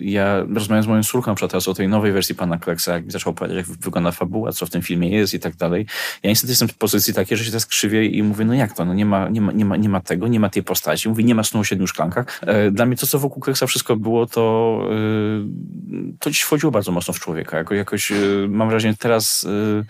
ja 0.00 0.44
rozmawiam 0.54 0.82
z 0.82 0.86
moją 0.86 1.02
córką 1.02 1.34
przykład 1.34 1.68
o 1.68 1.74
tej 1.74 1.88
nowej 1.88 2.12
wersji 2.12 2.34
Pana 2.34 2.58
Kleksa, 2.58 2.92
jak 2.92 3.04
mi 3.04 3.10
zaczął 3.10 3.30
opowiadać, 3.30 3.56
jak 3.56 3.66
wygląda 3.78 4.10
fabuła, 4.10 4.52
co 4.52 4.66
w 4.66 4.70
tym 4.70 4.82
filmie 4.82 5.10
jest 5.10 5.34
i 5.34 5.40
tak 5.40 5.56
dalej. 5.56 5.86
Ja 6.22 6.30
niestety 6.30 6.52
jestem 6.52 6.68
w 6.68 6.74
pozycji 6.74 7.14
takiej, 7.14 7.36
że 7.36 7.44
się 7.44 7.50
teraz 7.50 7.66
krzywię 7.66 8.06
i 8.06 8.22
mówię, 8.22 8.44
no 8.44 8.54
jak 8.54 8.72
to, 8.72 8.84
no 8.84 8.94
nie 8.94 9.06
ma, 9.06 9.28
nie 9.28 9.40
ma, 9.40 9.52
nie 9.52 9.64
ma, 9.64 9.76
nie 9.76 9.88
ma 9.88 10.00
tego, 10.00 10.28
nie 10.28 10.40
ma 10.40 10.48
tej 10.48 10.62
postaci. 10.62 11.08
Mówię, 11.08 11.24
nie 11.24 11.34
ma 11.34 11.44
snu 11.44 11.60
o 11.60 11.64
siedmiu 11.64 11.86
szklankach. 11.86 12.40
E, 12.42 12.70
dla 12.70 12.86
mnie 12.86 12.96
to, 12.96 13.06
co 13.06 13.18
wokół 13.18 13.42
Kleksa 13.42 13.66
wszystko 13.66 13.96
było, 13.96 14.26
to 14.26 14.80
e, 14.90 16.16
to 16.18 16.30
dziś 16.30 16.40
wchodziło 16.40 16.72
bardzo 16.72 16.92
mocno 16.92 17.14
w 17.14 17.20
człowieka. 17.20 17.58
Jako, 17.58 17.74
jakoś 17.74 18.12
e, 18.12 18.16
mam 18.48 18.68
wrażenie 18.68 18.94
teraz 18.98 19.46
e, 19.80 19.84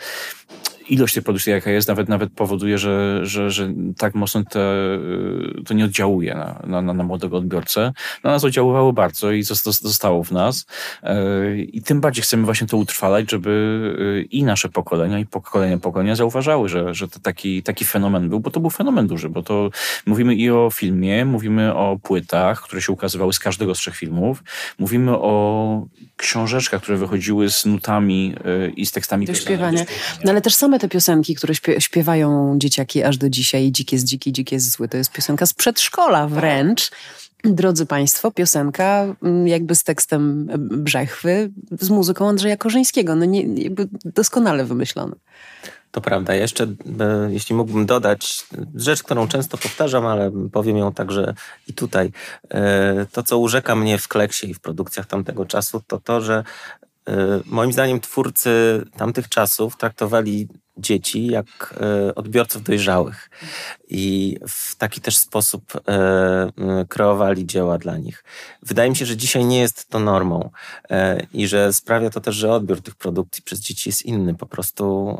ilość 0.88 1.14
tej 1.14 1.22
produkcji, 1.22 1.52
jaka 1.52 1.70
jest, 1.70 1.88
nawet 1.88 2.08
nawet 2.08 2.32
powoduje, 2.32 2.78
że, 2.78 3.20
że, 3.26 3.50
że 3.50 3.72
tak 3.98 4.14
mocno 4.14 4.44
te, 4.44 4.60
to 5.66 5.74
nie 5.74 5.84
oddziałuje 5.84 6.34
na, 6.34 6.82
na, 6.82 6.92
na 6.92 7.04
młodego 7.04 7.36
odbiorcę. 7.36 7.92
Na 8.24 8.30
nas 8.30 8.44
oddziaływało 8.44 8.92
bardzo 8.92 9.32
i 9.32 9.42
zostało 9.42 10.24
w 10.24 10.32
nas. 10.32 10.66
E, 11.02 11.56
I 11.58 11.82
tym 11.82 12.00
bardziej 12.00 12.22
chcemy 12.22 12.44
właśnie 12.44 12.66
to 12.66 12.76
utrwalać, 12.76 13.30
żeby 13.30 13.96
e, 14.18 14.22
i 14.22 14.44
nasze 14.44 14.68
pokolenia, 14.68 15.18
i 15.18 15.26
pokolenia 15.26 15.78
pokolenia 15.78 16.16
zauważały, 16.16 16.68
że, 16.68 16.94
że 16.94 17.08
to 17.08 17.20
taki, 17.20 17.62
taki 17.62 17.84
fenomen 17.84 18.28
był, 18.28 18.40
bo 18.40 18.50
to 18.50 18.60
był 18.60 18.70
fenomen 18.70 19.06
duży, 19.06 19.28
bo 19.28 19.42
to 19.42 19.70
mówimy 20.06 20.34
i 20.34 20.50
o 20.50 20.70
filmie, 20.74 21.24
mówimy 21.24 21.74
o 21.74 21.98
płytach, 22.02 22.60
które 22.62 22.82
się 22.82 22.92
ukazywały 22.92 23.32
z 23.32 23.38
każdego 23.38 23.74
z 23.74 23.78
trzech 23.78 23.96
filmów, 23.96 24.44
mówimy 24.78 25.12
o 25.12 25.86
książeczkach, 26.16 26.82
które 26.82 26.98
wychodziły 26.98 27.50
z 27.50 27.66
nutami 27.66 28.34
e, 28.44 28.68
i 28.68 28.86
z 28.86 28.92
tekstami. 28.92 29.26
Do 29.26 29.34
śpiewania. 29.34 29.84
No 30.24 30.30
ale 30.30 30.40
też 30.40 30.54
same 30.54 30.75
same 30.76 30.80
te 30.80 30.88
piosenki, 30.88 31.34
które 31.34 31.54
śpiewają 31.78 32.54
dzieciaki 32.58 33.02
aż 33.02 33.16
do 33.16 33.30
dzisiaj, 33.30 33.72
Dzik 33.72 33.92
jest 33.92 34.04
dziki, 34.04 34.32
dzik 34.32 34.52
jest 34.52 34.70
zły, 34.70 34.88
to 34.88 34.96
jest 34.96 35.12
piosenka 35.12 35.46
z 35.46 35.54
przedszkola 35.54 36.28
wręcz. 36.28 36.90
Drodzy 37.44 37.86
Państwo, 37.86 38.30
piosenka 38.30 39.06
mm, 39.22 39.48
jakby 39.48 39.74
z 39.74 39.84
tekstem 39.84 40.46
Brzechwy, 40.58 41.50
z 41.80 41.90
muzyką 41.90 42.28
Andrzeja 42.28 42.56
Korzyńskiego. 42.56 43.14
No 43.14 43.24
nie, 43.24 43.62
jakby 43.62 43.88
doskonale 44.04 44.64
wymyślone. 44.64 45.16
To 45.90 46.00
prawda. 46.00 46.34
Jeszcze, 46.34 46.64
e, 46.64 47.28
jeśli 47.30 47.54
mógłbym 47.54 47.86
dodać 47.86 48.46
rzecz, 48.74 49.02
którą 49.02 49.28
często 49.28 49.58
powtarzam, 49.58 50.06
ale 50.06 50.30
powiem 50.52 50.76
ją 50.76 50.92
także 50.92 51.34
i 51.68 51.72
tutaj. 51.72 52.12
E, 52.50 53.06
to, 53.12 53.22
co 53.22 53.38
urzeka 53.38 53.76
mnie 53.76 53.98
w 53.98 54.08
Kleksie 54.08 54.50
i 54.50 54.54
w 54.54 54.60
produkcjach 54.60 55.06
tamtego 55.06 55.46
czasu, 55.46 55.82
to 55.86 55.98
to, 55.98 56.20
że 56.20 56.44
e, 56.82 56.85
moim 57.44 57.72
zdaniem 57.72 58.00
twórcy 58.00 58.84
tamtych 58.96 59.28
czasów 59.28 59.76
traktowali 59.76 60.48
dzieci 60.78 61.26
jak 61.26 61.74
e, 61.80 62.14
odbiorców 62.14 62.62
dojrzałych 62.62 63.30
i 63.88 64.36
w 64.48 64.76
taki 64.76 65.00
też 65.00 65.18
sposób 65.18 65.72
e, 65.88 66.84
kreowali 66.88 67.46
dzieła 67.46 67.78
dla 67.78 67.98
nich. 67.98 68.24
Wydaje 68.62 68.90
mi 68.90 68.96
się, 68.96 69.06
że 69.06 69.16
dzisiaj 69.16 69.44
nie 69.44 69.58
jest 69.58 69.88
to 69.88 69.98
normą 69.98 70.50
e, 70.90 71.26
i 71.32 71.48
że 71.48 71.72
sprawia 71.72 72.10
to 72.10 72.20
też, 72.20 72.36
że 72.36 72.52
odbiór 72.52 72.82
tych 72.82 72.94
produkcji 72.94 73.42
przez 73.42 73.60
dzieci 73.60 73.88
jest 73.88 74.02
inny. 74.02 74.34
Po 74.34 74.46
prostu 74.46 75.16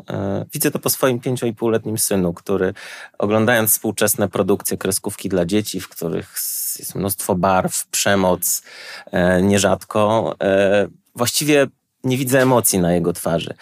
widzę 0.53 0.71
to 0.71 0.79
po 0.79 0.89
swoim 0.89 1.19
pięcioletnim 1.19 1.97
synu, 1.97 2.33
który 2.33 2.73
oglądając 3.17 3.71
współczesne 3.71 4.29
produkcje 4.29 4.77
kreskówki 4.77 5.29
dla 5.29 5.45
dzieci, 5.45 5.79
w 5.79 5.89
których 5.89 6.33
jest 6.79 6.95
mnóstwo 6.95 7.35
barw, 7.35 7.87
przemoc, 7.87 8.61
nierzadko, 9.41 10.35
właściwie 11.17 11.67
nie 12.03 12.17
widzę 12.17 12.41
emocji 12.41 12.79
na 12.79 12.93
jego 12.93 13.13
twarzy. 13.13 13.53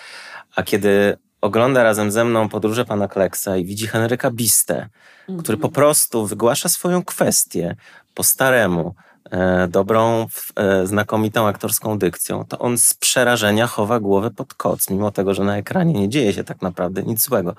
A 0.56 0.64
kiedy 0.64 1.18
ogląda 1.42 1.84
razem 1.84 2.12
ze 2.12 2.26
mną 2.26 2.50
podróże 2.50 2.86
pana 2.86 3.08
Kleksa 3.08 3.58
i 3.58 3.66
widzi 3.66 3.88
Henryka 3.88 4.32
Biste, 4.32 4.90
-hmm. 5.28 5.44
który 5.44 5.58
po 5.58 5.70
prostu 5.70 6.26
wygłasza 6.26 6.70
swoją 6.70 7.04
kwestię 7.04 7.76
po 8.14 8.24
staremu, 8.24 8.96
e, 9.32 9.68
dobrą, 9.68 10.28
e, 10.56 10.88
znakomitą 10.88 11.48
aktorską 11.48 11.98
dykcją, 11.98 12.46
to 12.46 12.60
on 12.60 12.78
z 12.78 12.94
przerażenia 12.94 13.68
chowa 13.68 14.00
głowę 14.00 14.32
pod 14.32 14.54
koc, 14.54 14.90
mimo 14.90 15.12
tego, 15.12 15.34
że 15.34 15.44
na 15.44 15.58
ekranie 15.58 15.94
nie 15.94 16.10
dzieje 16.10 16.34
się 16.34 16.44
tak 16.44 16.62
naprawdę 16.62 17.04
nic 17.04 17.24
złego, 17.24 17.56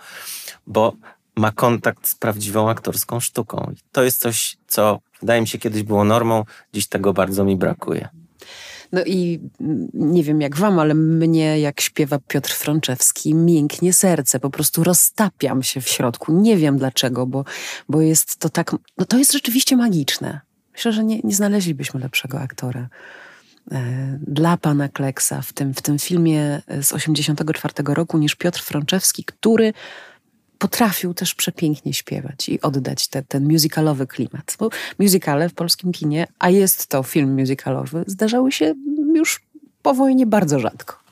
bo 0.66 0.92
ma 1.36 1.52
kontakt 1.52 2.08
z 2.08 2.14
prawdziwą 2.14 2.70
aktorską 2.70 3.20
sztuką. 3.20 3.72
I 3.72 3.76
to 3.92 4.02
jest 4.02 4.20
coś, 4.20 4.56
co 4.66 5.00
wydaje 5.20 5.40
mi 5.40 5.48
się 5.48 5.58
kiedyś 5.58 5.82
było 5.82 6.04
normą, 6.04 6.44
dziś 6.72 6.88
tego 6.88 7.12
bardzo 7.12 7.44
mi 7.44 7.56
brakuje. 7.56 8.08
No 8.92 9.04
i 9.04 9.40
nie 9.94 10.22
wiem 10.22 10.40
jak 10.40 10.56
wam, 10.56 10.78
ale 10.78 10.94
mnie, 10.94 11.60
jak 11.60 11.80
śpiewa 11.80 12.18
Piotr 12.28 12.52
Frączewski, 12.52 13.34
mięknie 13.34 13.92
serce. 13.92 14.40
Po 14.40 14.50
prostu 14.50 14.84
roztapiam 14.84 15.62
się 15.62 15.80
w 15.80 15.88
środku. 15.88 16.32
Nie 16.32 16.56
wiem 16.56 16.78
dlaczego, 16.78 17.26
bo, 17.26 17.44
bo 17.88 18.00
jest 18.00 18.36
to 18.36 18.48
tak. 18.48 18.72
No 18.98 19.04
to 19.04 19.18
jest 19.18 19.32
rzeczywiście 19.32 19.76
magiczne. 19.76 20.40
Myślę, 20.72 20.92
że 20.92 21.04
nie, 21.04 21.20
nie 21.24 21.34
znaleźlibyśmy 21.34 22.00
lepszego 22.00 22.40
aktora 22.40 22.88
e, 23.72 24.18
dla 24.26 24.56
pana 24.56 24.88
Kleksa 24.88 25.42
w 25.42 25.52
tym, 25.52 25.74
w 25.74 25.82
tym 25.82 25.98
filmie 25.98 26.62
z 26.68 26.88
1984 26.88 27.94
roku 27.94 28.18
niż 28.18 28.34
Piotr 28.34 28.60
Frączewski, 28.62 29.24
który 29.24 29.72
potrafił 30.58 31.14
też 31.14 31.34
przepięknie 31.34 31.94
śpiewać 31.94 32.48
i 32.48 32.60
oddać 32.60 33.08
te, 33.08 33.22
ten 33.22 33.52
musicalowy 33.52 34.06
klimat. 34.06 34.56
Bo 34.58 34.70
musicale 34.98 35.48
w 35.48 35.54
polskim 35.54 35.92
kinie, 35.92 36.26
a 36.38 36.50
jest 36.50 36.86
to 36.86 37.02
film 37.02 37.40
musicalowy, 37.40 38.04
zdarzały 38.06 38.52
się 38.52 38.74
już 39.14 39.40
po 39.82 39.94
wojnie 39.94 40.26
bardzo 40.26 40.58
rzadko. 40.58 41.05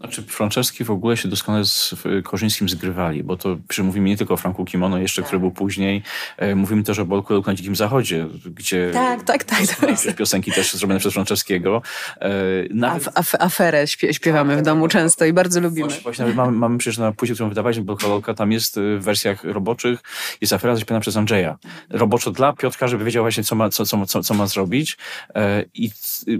Znaczy, 0.00 0.22
Franceski 0.22 0.84
w 0.84 0.90
ogóle 0.90 1.16
się 1.16 1.28
doskonale 1.28 1.64
z 1.64 1.94
Korzyńskim 2.24 2.68
zgrywali, 2.68 3.24
bo 3.24 3.36
to 3.36 3.56
mówimy 3.82 4.08
nie 4.08 4.16
tylko 4.16 4.34
o 4.34 4.36
Franku 4.36 4.64
Kimono, 4.64 4.98
jeszcze, 4.98 5.22
tak. 5.22 5.26
który 5.26 5.40
był 5.40 5.50
później. 5.50 6.02
E, 6.36 6.54
mówimy 6.54 6.82
też 6.82 6.98
o 6.98 7.04
Bolku 7.04 7.42
na 7.46 7.54
Dzikim 7.54 7.76
Zachodzie, 7.76 8.26
gdzie 8.44 8.90
tak, 8.92 9.22
tak, 9.22 9.44
tak, 9.44 9.60
jest. 9.88 10.14
piosenki 10.14 10.52
też 10.52 10.74
zrobione 10.74 11.00
przez 11.00 11.12
Franceskiego. 11.12 11.82
E, 12.20 12.30
nawet... 12.70 13.08
Af 13.14 13.34
aferę 13.38 13.86
śpiewamy 13.86 14.56
w 14.56 14.62
domu 14.62 14.88
często 14.88 15.24
i 15.24 15.32
bardzo 15.32 15.60
lubimy. 15.60 15.88
Właśnie, 15.88 16.02
właśnie 16.02 16.22
nawet 16.24 16.36
mamy, 16.36 16.52
mamy 16.52 16.78
przecież 16.78 16.98
na 16.98 17.12
płycie, 17.12 17.34
którą 17.34 17.48
wydawaliśmy, 17.48 17.84
Bolka 17.84 18.34
tam 18.34 18.52
jest 18.52 18.78
e, 18.78 18.80
w 18.98 19.04
wersjach 19.04 19.44
roboczych, 19.44 20.00
jest 20.40 20.52
afera 20.52 20.74
zaśpiewana 20.74 21.00
przez 21.00 21.16
Andrzeja. 21.16 21.58
Roboczo 21.90 22.30
dla 22.30 22.52
Piotrka, 22.52 22.88
żeby 22.88 23.04
wiedział 23.04 23.24
właśnie, 23.24 23.44
co 23.44 23.54
ma, 23.54 23.68
co, 23.68 23.86
co, 23.86 24.06
co, 24.06 24.22
co 24.22 24.34
ma 24.34 24.46
zrobić. 24.46 24.98
I 25.74 25.90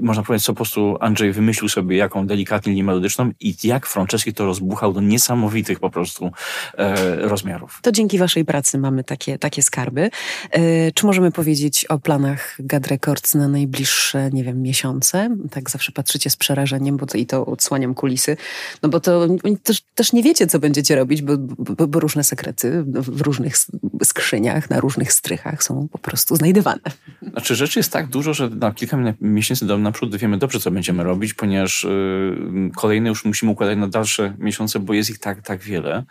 można 0.02 0.22
powiedzieć, 0.22 0.46
co 0.46 0.52
po 0.52 0.56
prostu 0.56 0.96
Andrzej 1.00 1.32
wymyślił 1.32 1.68
sobie, 1.68 1.96
jaką 1.96 2.26
delikatnie 2.26 2.70
linię 2.70 2.84
melodyczną 2.84 3.32
i 3.40 3.49
i 3.50 3.68
jak 3.68 3.86
Franceski 3.86 4.34
to 4.34 4.44
rozbuchał 4.44 4.92
do 4.92 5.00
niesamowitych 5.00 5.80
po 5.80 5.90
prostu 5.90 6.30
e, 6.78 7.16
rozmiarów. 7.16 7.78
To 7.82 7.92
dzięki 7.92 8.18
waszej 8.18 8.44
pracy 8.44 8.78
mamy 8.78 9.04
takie, 9.04 9.38
takie 9.38 9.62
skarby. 9.62 10.10
E, 10.50 10.92
czy 10.92 11.06
możemy 11.06 11.32
powiedzieć 11.32 11.84
o 11.84 11.98
planach 11.98 12.56
Gad 12.58 12.86
Records 12.86 13.34
na 13.34 13.48
najbliższe, 13.48 14.30
nie 14.32 14.44
wiem, 14.44 14.62
miesiące? 14.62 15.36
Tak 15.50 15.70
zawsze 15.70 15.92
patrzycie 15.92 16.30
z 16.30 16.36
przerażeniem, 16.36 16.96
bo 16.96 17.06
to, 17.06 17.18
i 17.18 17.26
to 17.26 17.46
odsłaniam 17.46 17.94
kulisy, 17.94 18.36
no 18.82 18.88
bo 18.88 19.00
to 19.00 19.28
też, 19.62 19.82
też 19.94 20.12
nie 20.12 20.22
wiecie, 20.22 20.46
co 20.46 20.58
będziecie 20.58 20.96
robić, 20.96 21.22
bo, 21.22 21.38
bo, 21.38 21.86
bo 21.86 22.00
różne 22.00 22.24
sekrety 22.24 22.82
w 22.86 23.20
różnych 23.20 23.56
skrzyniach, 24.04 24.70
na 24.70 24.80
różnych 24.80 25.12
strychach 25.12 25.62
są 25.62 25.88
po 25.92 25.98
prostu 25.98 26.36
znajdywane. 26.36 26.80
Znaczy 27.22 27.54
rzeczy 27.54 27.78
jest 27.78 27.92
tak 27.92 28.06
dużo, 28.06 28.34
że 28.34 28.50
na 28.50 28.72
kilka 28.72 29.14
miesięcy 29.20 29.66
do 29.66 29.78
naprzód 29.78 30.16
wiemy 30.16 30.38
dobrze, 30.38 30.60
co 30.60 30.70
będziemy 30.70 31.04
robić, 31.04 31.34
ponieważ 31.34 31.84
yy, 31.84 32.70
kolejne 32.76 33.08
już 33.08 33.24
musimy 33.40 33.52
układać 33.52 33.78
na 33.78 33.88
dalsze 33.88 34.34
miesiące, 34.38 34.78
bo 34.80 34.94
jest 34.94 35.10
ich 35.10 35.18
tak, 35.18 35.42
tak 35.42 35.60
wiele. 35.60 36.04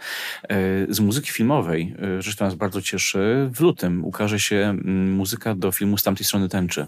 Yy, 0.50 0.58
z 0.90 1.00
muzyki 1.00 1.32
filmowej, 1.32 1.96
yy, 2.02 2.22
rzecz, 2.22 2.34
która 2.34 2.48
nas 2.48 2.56
bardzo 2.56 2.82
cieszy, 2.82 3.50
w 3.54 3.60
lutym 3.60 4.06
ukaże 4.06 4.40
się 4.40 4.56
mm, 4.56 5.12
muzyka 5.12 5.56
do 5.56 5.72
filmu 5.72 5.98
Z 5.98 6.04
tamtej 6.04 6.26
strony 6.26 6.50
tęczy 6.50 6.86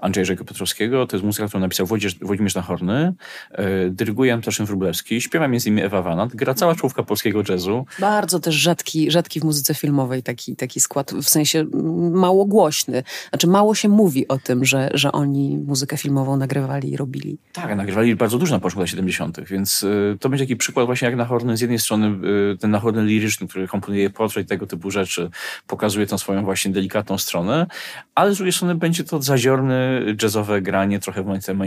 Andrzeja 0.00 0.24
Rzeka 0.24 0.44
Piotrowskiego. 0.44 1.06
To 1.06 1.16
jest 1.16 1.24
muzyka, 1.24 1.48
którą 1.48 1.60
napisał 1.60 1.86
Włodzimierz, 1.86 2.18
Włodzimierz 2.18 2.54
Nachorny, 2.54 3.14
yy, 3.58 3.90
dyryguje 3.90 4.34
Antaszyn 4.34 4.66
Wróblewski, 4.66 5.20
śpiewa 5.20 5.48
między 5.48 5.68
innymi 5.68 5.86
Ewa 5.86 6.02
Wanat, 6.02 6.36
gra 6.36 6.54
cała 6.54 6.74
czołówka 6.74 7.02
polskiego 7.02 7.42
jazzu. 7.48 7.86
Bardzo 7.98 8.40
też 8.40 8.54
rzadki, 8.54 9.10
rzadki 9.10 9.40
w 9.40 9.44
muzyce 9.44 9.74
filmowej 9.74 10.22
taki, 10.22 10.56
taki 10.56 10.80
skład, 10.80 11.12
w 11.12 11.28
sensie 11.28 11.64
mało 12.12 12.44
głośny. 12.44 13.02
Znaczy 13.28 13.46
mało 13.46 13.74
się 13.74 13.88
mówi 13.88 14.28
o 14.28 14.38
tym, 14.38 14.64
że, 14.64 14.90
że 14.94 15.12
oni 15.12 15.58
muzykę 15.58 15.96
filmową 15.96 16.36
nagrywali 16.36 16.92
i 16.92 16.96
robili. 16.96 17.38
Tak, 17.52 17.76
nagrywali 17.76 18.16
bardzo 18.16 18.38
dużo 18.38 18.54
na 18.54 18.60
początku 18.60 18.80
lat 18.80 18.88
70., 18.88 19.40
więc 19.40 19.77
y, 19.82 20.16
to 20.20 20.28
będzie 20.28 20.44
taki 20.44 20.56
przykład 20.56 20.86
właśnie 20.86 21.06
jak 21.06 21.16
na 21.16 21.24
Horny. 21.24 21.56
Z 21.56 21.60
jednej 21.60 21.78
strony 21.78 22.28
y, 22.52 22.56
ten 22.56 22.70
na 22.70 22.80
Horny 22.80 23.04
liryczny, 23.04 23.48
który 23.48 23.68
komponuje 23.68 24.10
portret 24.10 24.48
tego 24.48 24.66
typu 24.66 24.90
rzeczy, 24.90 25.30
pokazuje 25.66 26.06
tą 26.06 26.18
swoją 26.18 26.44
właśnie 26.44 26.72
delikatną 26.72 27.18
stronę, 27.18 27.66
ale 28.14 28.34
z 28.34 28.36
drugiej 28.36 28.52
strony 28.52 28.74
będzie 28.74 29.04
to 29.04 29.22
zaziorne 29.22 30.00
jazzowe 30.22 30.62
granie, 30.62 30.98
trochę 31.00 31.22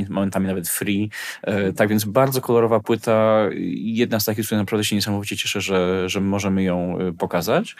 momentami 0.10 0.48
nawet 0.48 0.70
free. 0.70 1.10
E, 1.44 1.74
tak 1.74 1.90
więc 1.90 2.06
bardzo 2.06 2.42
kolorowa 2.42 2.80
płyta. 2.80 3.40
Jedna 3.76 4.20
z 4.20 4.26
takich, 4.26 4.44
z 4.46 4.48
której 4.48 4.62
naprawdę 4.62 4.84
się 4.84 4.96
niesamowicie 4.96 5.38
cieszę, 5.38 5.62
że, 5.62 6.10
że 6.10 6.22
możemy 6.22 6.64
ją 6.64 7.00
y, 7.00 7.14
pokazać. 7.14 7.76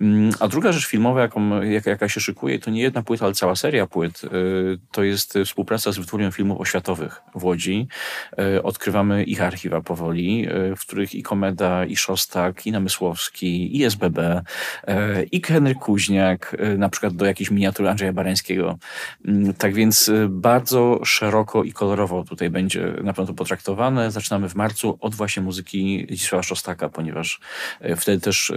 Mm, 0.00 0.30
a 0.40 0.48
druga 0.48 0.72
rzecz 0.72 0.86
filmowa, 0.86 1.20
jaką, 1.20 1.62
jaka, 1.62 1.90
jaka 1.90 2.08
się 2.08 2.20
szykuje, 2.20 2.58
to 2.58 2.70
nie 2.70 2.82
jedna 2.82 3.02
płyta, 3.02 3.24
ale 3.24 3.34
cała 3.34 3.56
seria 3.56 3.86
płyt. 3.86 4.22
To 4.92 5.02
jest 5.02 5.38
współpraca 5.44 5.92
z 5.92 5.98
wytwórnią 5.98 6.30
filmów 6.30 6.60
oświatowych 6.60 7.22
w 7.34 7.44
Łodzi. 7.44 7.88
Odkrywamy 8.62 9.24
ich 9.24 9.42
archiwa 9.42 9.73
powoli, 9.80 10.48
w 10.76 10.80
których 10.80 11.14
i 11.14 11.22
Komeda, 11.22 11.84
i 11.84 11.96
Szostak, 11.96 12.66
i 12.66 12.72
Namysłowski, 12.72 13.76
i 13.76 13.84
SBB, 13.84 14.42
i 15.32 15.42
Henryk 15.42 15.78
Kuźniak, 15.78 16.56
na 16.78 16.88
przykład 16.88 17.16
do 17.16 17.24
jakiejś 17.24 17.50
miniatury 17.50 17.88
Andrzeja 17.88 18.12
Bareńskiego. 18.12 18.78
Mm, 19.24 19.54
tak 19.54 19.74
więc 19.74 20.10
bardzo 20.28 21.00
szeroko 21.04 21.64
i 21.64 21.72
kolorowo 21.72 22.24
tutaj 22.24 22.50
będzie 22.50 22.94
na 23.04 23.12
pewno 23.12 23.34
potraktowane. 23.34 24.10
Zaczynamy 24.10 24.48
w 24.48 24.54
marcu 24.54 24.98
od 25.00 25.14
właśnie 25.14 25.42
muzyki 25.42 26.06
Zdzisława 26.10 26.42
Szostaka, 26.42 26.88
ponieważ 26.88 27.40
wtedy 27.96 28.20
też 28.20 28.52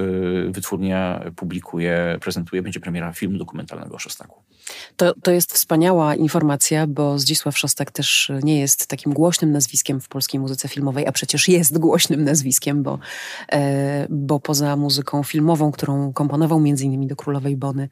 wytwórnia 0.50 1.22
publikuje, 1.36 2.18
prezentuje, 2.22 2.62
będzie 2.62 2.80
premiera 2.80 3.14
filmu 3.14 3.38
dokumentalnego 3.38 3.96
o 3.96 4.00
Szostaku. 4.00 4.42
To, 4.98 5.14
to 5.24 5.32
jest 5.32 5.54
wspaniała 5.54 6.16
informacja, 6.16 6.88
bo 6.88 7.20
Zdzisław 7.20 7.58
Szostak 7.58 7.92
też 7.92 8.32
nie 8.44 8.60
jest 8.60 8.88
takim 8.88 9.14
głośnym 9.14 9.52
nazwiskiem 9.52 10.02
w 10.02 10.08
polskiej 10.08 10.40
muzyce 10.40 10.68
filmowej, 10.68 10.97
a 11.06 11.12
przecież 11.12 11.48
jest 11.48 11.78
głośnym 11.78 12.24
nazwiskiem, 12.24 12.84
bo, 12.84 13.00
e, 13.52 14.08
bo 14.10 14.40
poza 14.40 14.76
muzyką 14.76 15.24
filmową, 15.24 15.72
którą 15.72 16.14
komponował 16.14 16.60
między 16.60 16.86
innymi 16.86 17.08
do 17.08 17.16
Królowej 17.16 17.58
Bony, 17.58 17.90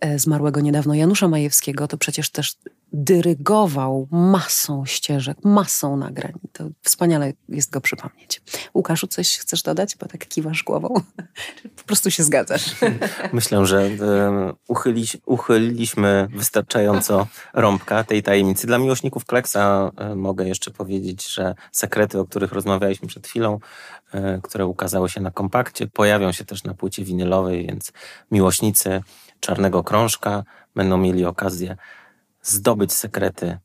e, 0.00 0.18
zmarłego 0.18 0.60
niedawno 0.60 0.94
Janusza 0.94 1.28
Majewskiego, 1.28 1.88
to 1.88 1.98
przecież 1.98 2.30
też 2.30 2.56
dyrygował 2.92 4.08
masą 4.10 4.86
ścieżek, 4.86 5.38
masą 5.44 5.96
nagrań. 5.96 6.32
To 6.52 6.64
wspaniale 6.82 7.32
jest 7.48 7.70
go 7.70 7.80
przypomnieć. 7.80 8.42
Łukaszu, 8.74 9.06
coś 9.06 9.38
chcesz 9.38 9.62
dodać? 9.62 9.96
Bo 9.96 10.06
tak 10.06 10.28
kiwasz 10.28 10.62
głową. 10.62 10.88
po 11.76 11.84
prostu 11.86 12.10
się 12.10 12.22
zgadzasz. 12.22 12.74
Myślę, 13.32 13.66
że 13.66 13.90
uchyli, 14.68 15.06
uchyliliśmy 15.26 16.28
wystarczająco 16.30 17.26
rąbka 17.52 18.04
tej 18.04 18.22
tajemnicy. 18.22 18.66
Dla 18.66 18.78
miłośników 18.78 19.24
Kleksa 19.24 19.90
e, 19.96 20.14
mogę 20.14 20.48
jeszcze 20.48 20.70
powiedzieć, 20.70 21.28
że 21.28 21.54
sekrety, 21.72 22.20
o 22.20 22.24
których 22.24 22.52
rozmawialiśmy 22.52 23.08
przed 23.08 23.26
chwilą, 23.26 23.58
e, 24.12 24.40
które 24.42 24.66
ukazały 24.66 25.08
się 25.08 25.20
na 25.20 25.30
kompakcie, 25.30 25.86
pojawią 25.86 26.32
się 26.32 26.44
też 26.44 26.64
na 26.64 26.74
płycie 26.74 27.04
winylowej, 27.04 27.66
więc 27.66 27.92
miłośnicy 28.30 29.02
Czarnego 29.40 29.84
Krążka 29.84 30.44
będą 30.74 30.96
mieli 30.96 31.24
okazję 31.24 31.76
zdobyć 32.46 32.92
sekrety 32.92 33.58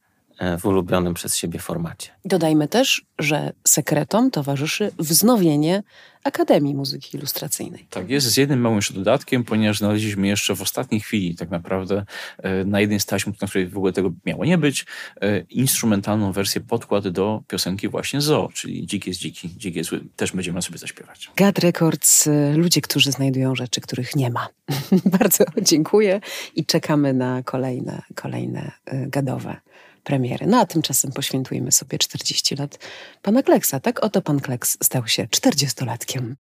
w 0.59 0.65
ulubionym 0.65 1.13
przez 1.13 1.37
siebie 1.37 1.59
formacie. 1.59 2.09
Dodajmy 2.25 2.67
też, 2.67 3.05
że 3.19 3.53
sekretom 3.67 4.31
towarzyszy 4.31 4.91
wznowienie 4.99 5.83
Akademii 6.23 6.75
Muzyki 6.75 7.17
Ilustracyjnej. 7.17 7.85
Tak 7.89 8.09
jest, 8.09 8.27
z 8.27 8.37
jednym 8.37 8.61
małym 8.61 8.75
jeszcze 8.75 8.93
dodatkiem, 8.93 9.43
ponieważ 9.43 9.77
znaleźliśmy 9.77 10.27
jeszcze 10.27 10.55
w 10.55 10.61
ostatniej 10.61 11.01
chwili 11.01 11.35
tak 11.35 11.49
naprawdę 11.49 12.05
e, 12.37 12.65
na 12.65 12.81
jednej 12.81 12.99
z 12.99 13.05
taśm, 13.05 13.31
na 13.41 13.47
której 13.47 13.67
w 13.67 13.77
ogóle 13.77 13.93
tego 13.93 14.11
miało 14.25 14.45
nie 14.45 14.57
być, 14.57 14.85
e, 15.21 15.39
instrumentalną 15.39 16.31
wersję 16.31 16.61
podkład 16.61 17.07
do 17.07 17.43
piosenki 17.47 17.87
właśnie 17.87 18.21
Zo, 18.21 18.49
czyli 18.53 18.87
Dzik 18.87 19.07
jest 19.07 19.19
dziki, 19.19 19.49
dzik 19.49 19.75
jest 19.75 19.89
zły. 19.89 20.03
Też 20.15 20.31
będziemy 20.31 20.61
sobie 20.61 20.77
zaśpiewać. 20.77 21.31
Gad 21.35 21.59
Records, 21.59 22.29
ludzie, 22.55 22.81
którzy 22.81 23.11
znajdują 23.11 23.55
rzeczy, 23.55 23.81
których 23.81 24.15
nie 24.15 24.29
ma. 24.29 24.47
Bardzo 25.19 25.43
dziękuję 25.61 26.21
i 26.55 26.65
czekamy 26.65 27.13
na 27.13 27.43
kolejne, 27.43 28.01
kolejne 28.15 28.71
gadowe 29.07 29.61
premiery. 30.03 30.47
No 30.47 30.59
a 30.59 30.65
tymczasem 30.65 31.11
poświętujemy 31.11 31.71
sobie 31.71 31.97
40 31.97 32.55
lat 32.55 32.79
pana 33.21 33.43
Kleksa. 33.43 33.79
Tak 33.79 34.03
oto 34.03 34.21
pan 34.21 34.39
Kleks 34.39 34.77
stał 34.83 35.07
się 35.07 35.23
40-latkiem. 35.23 36.33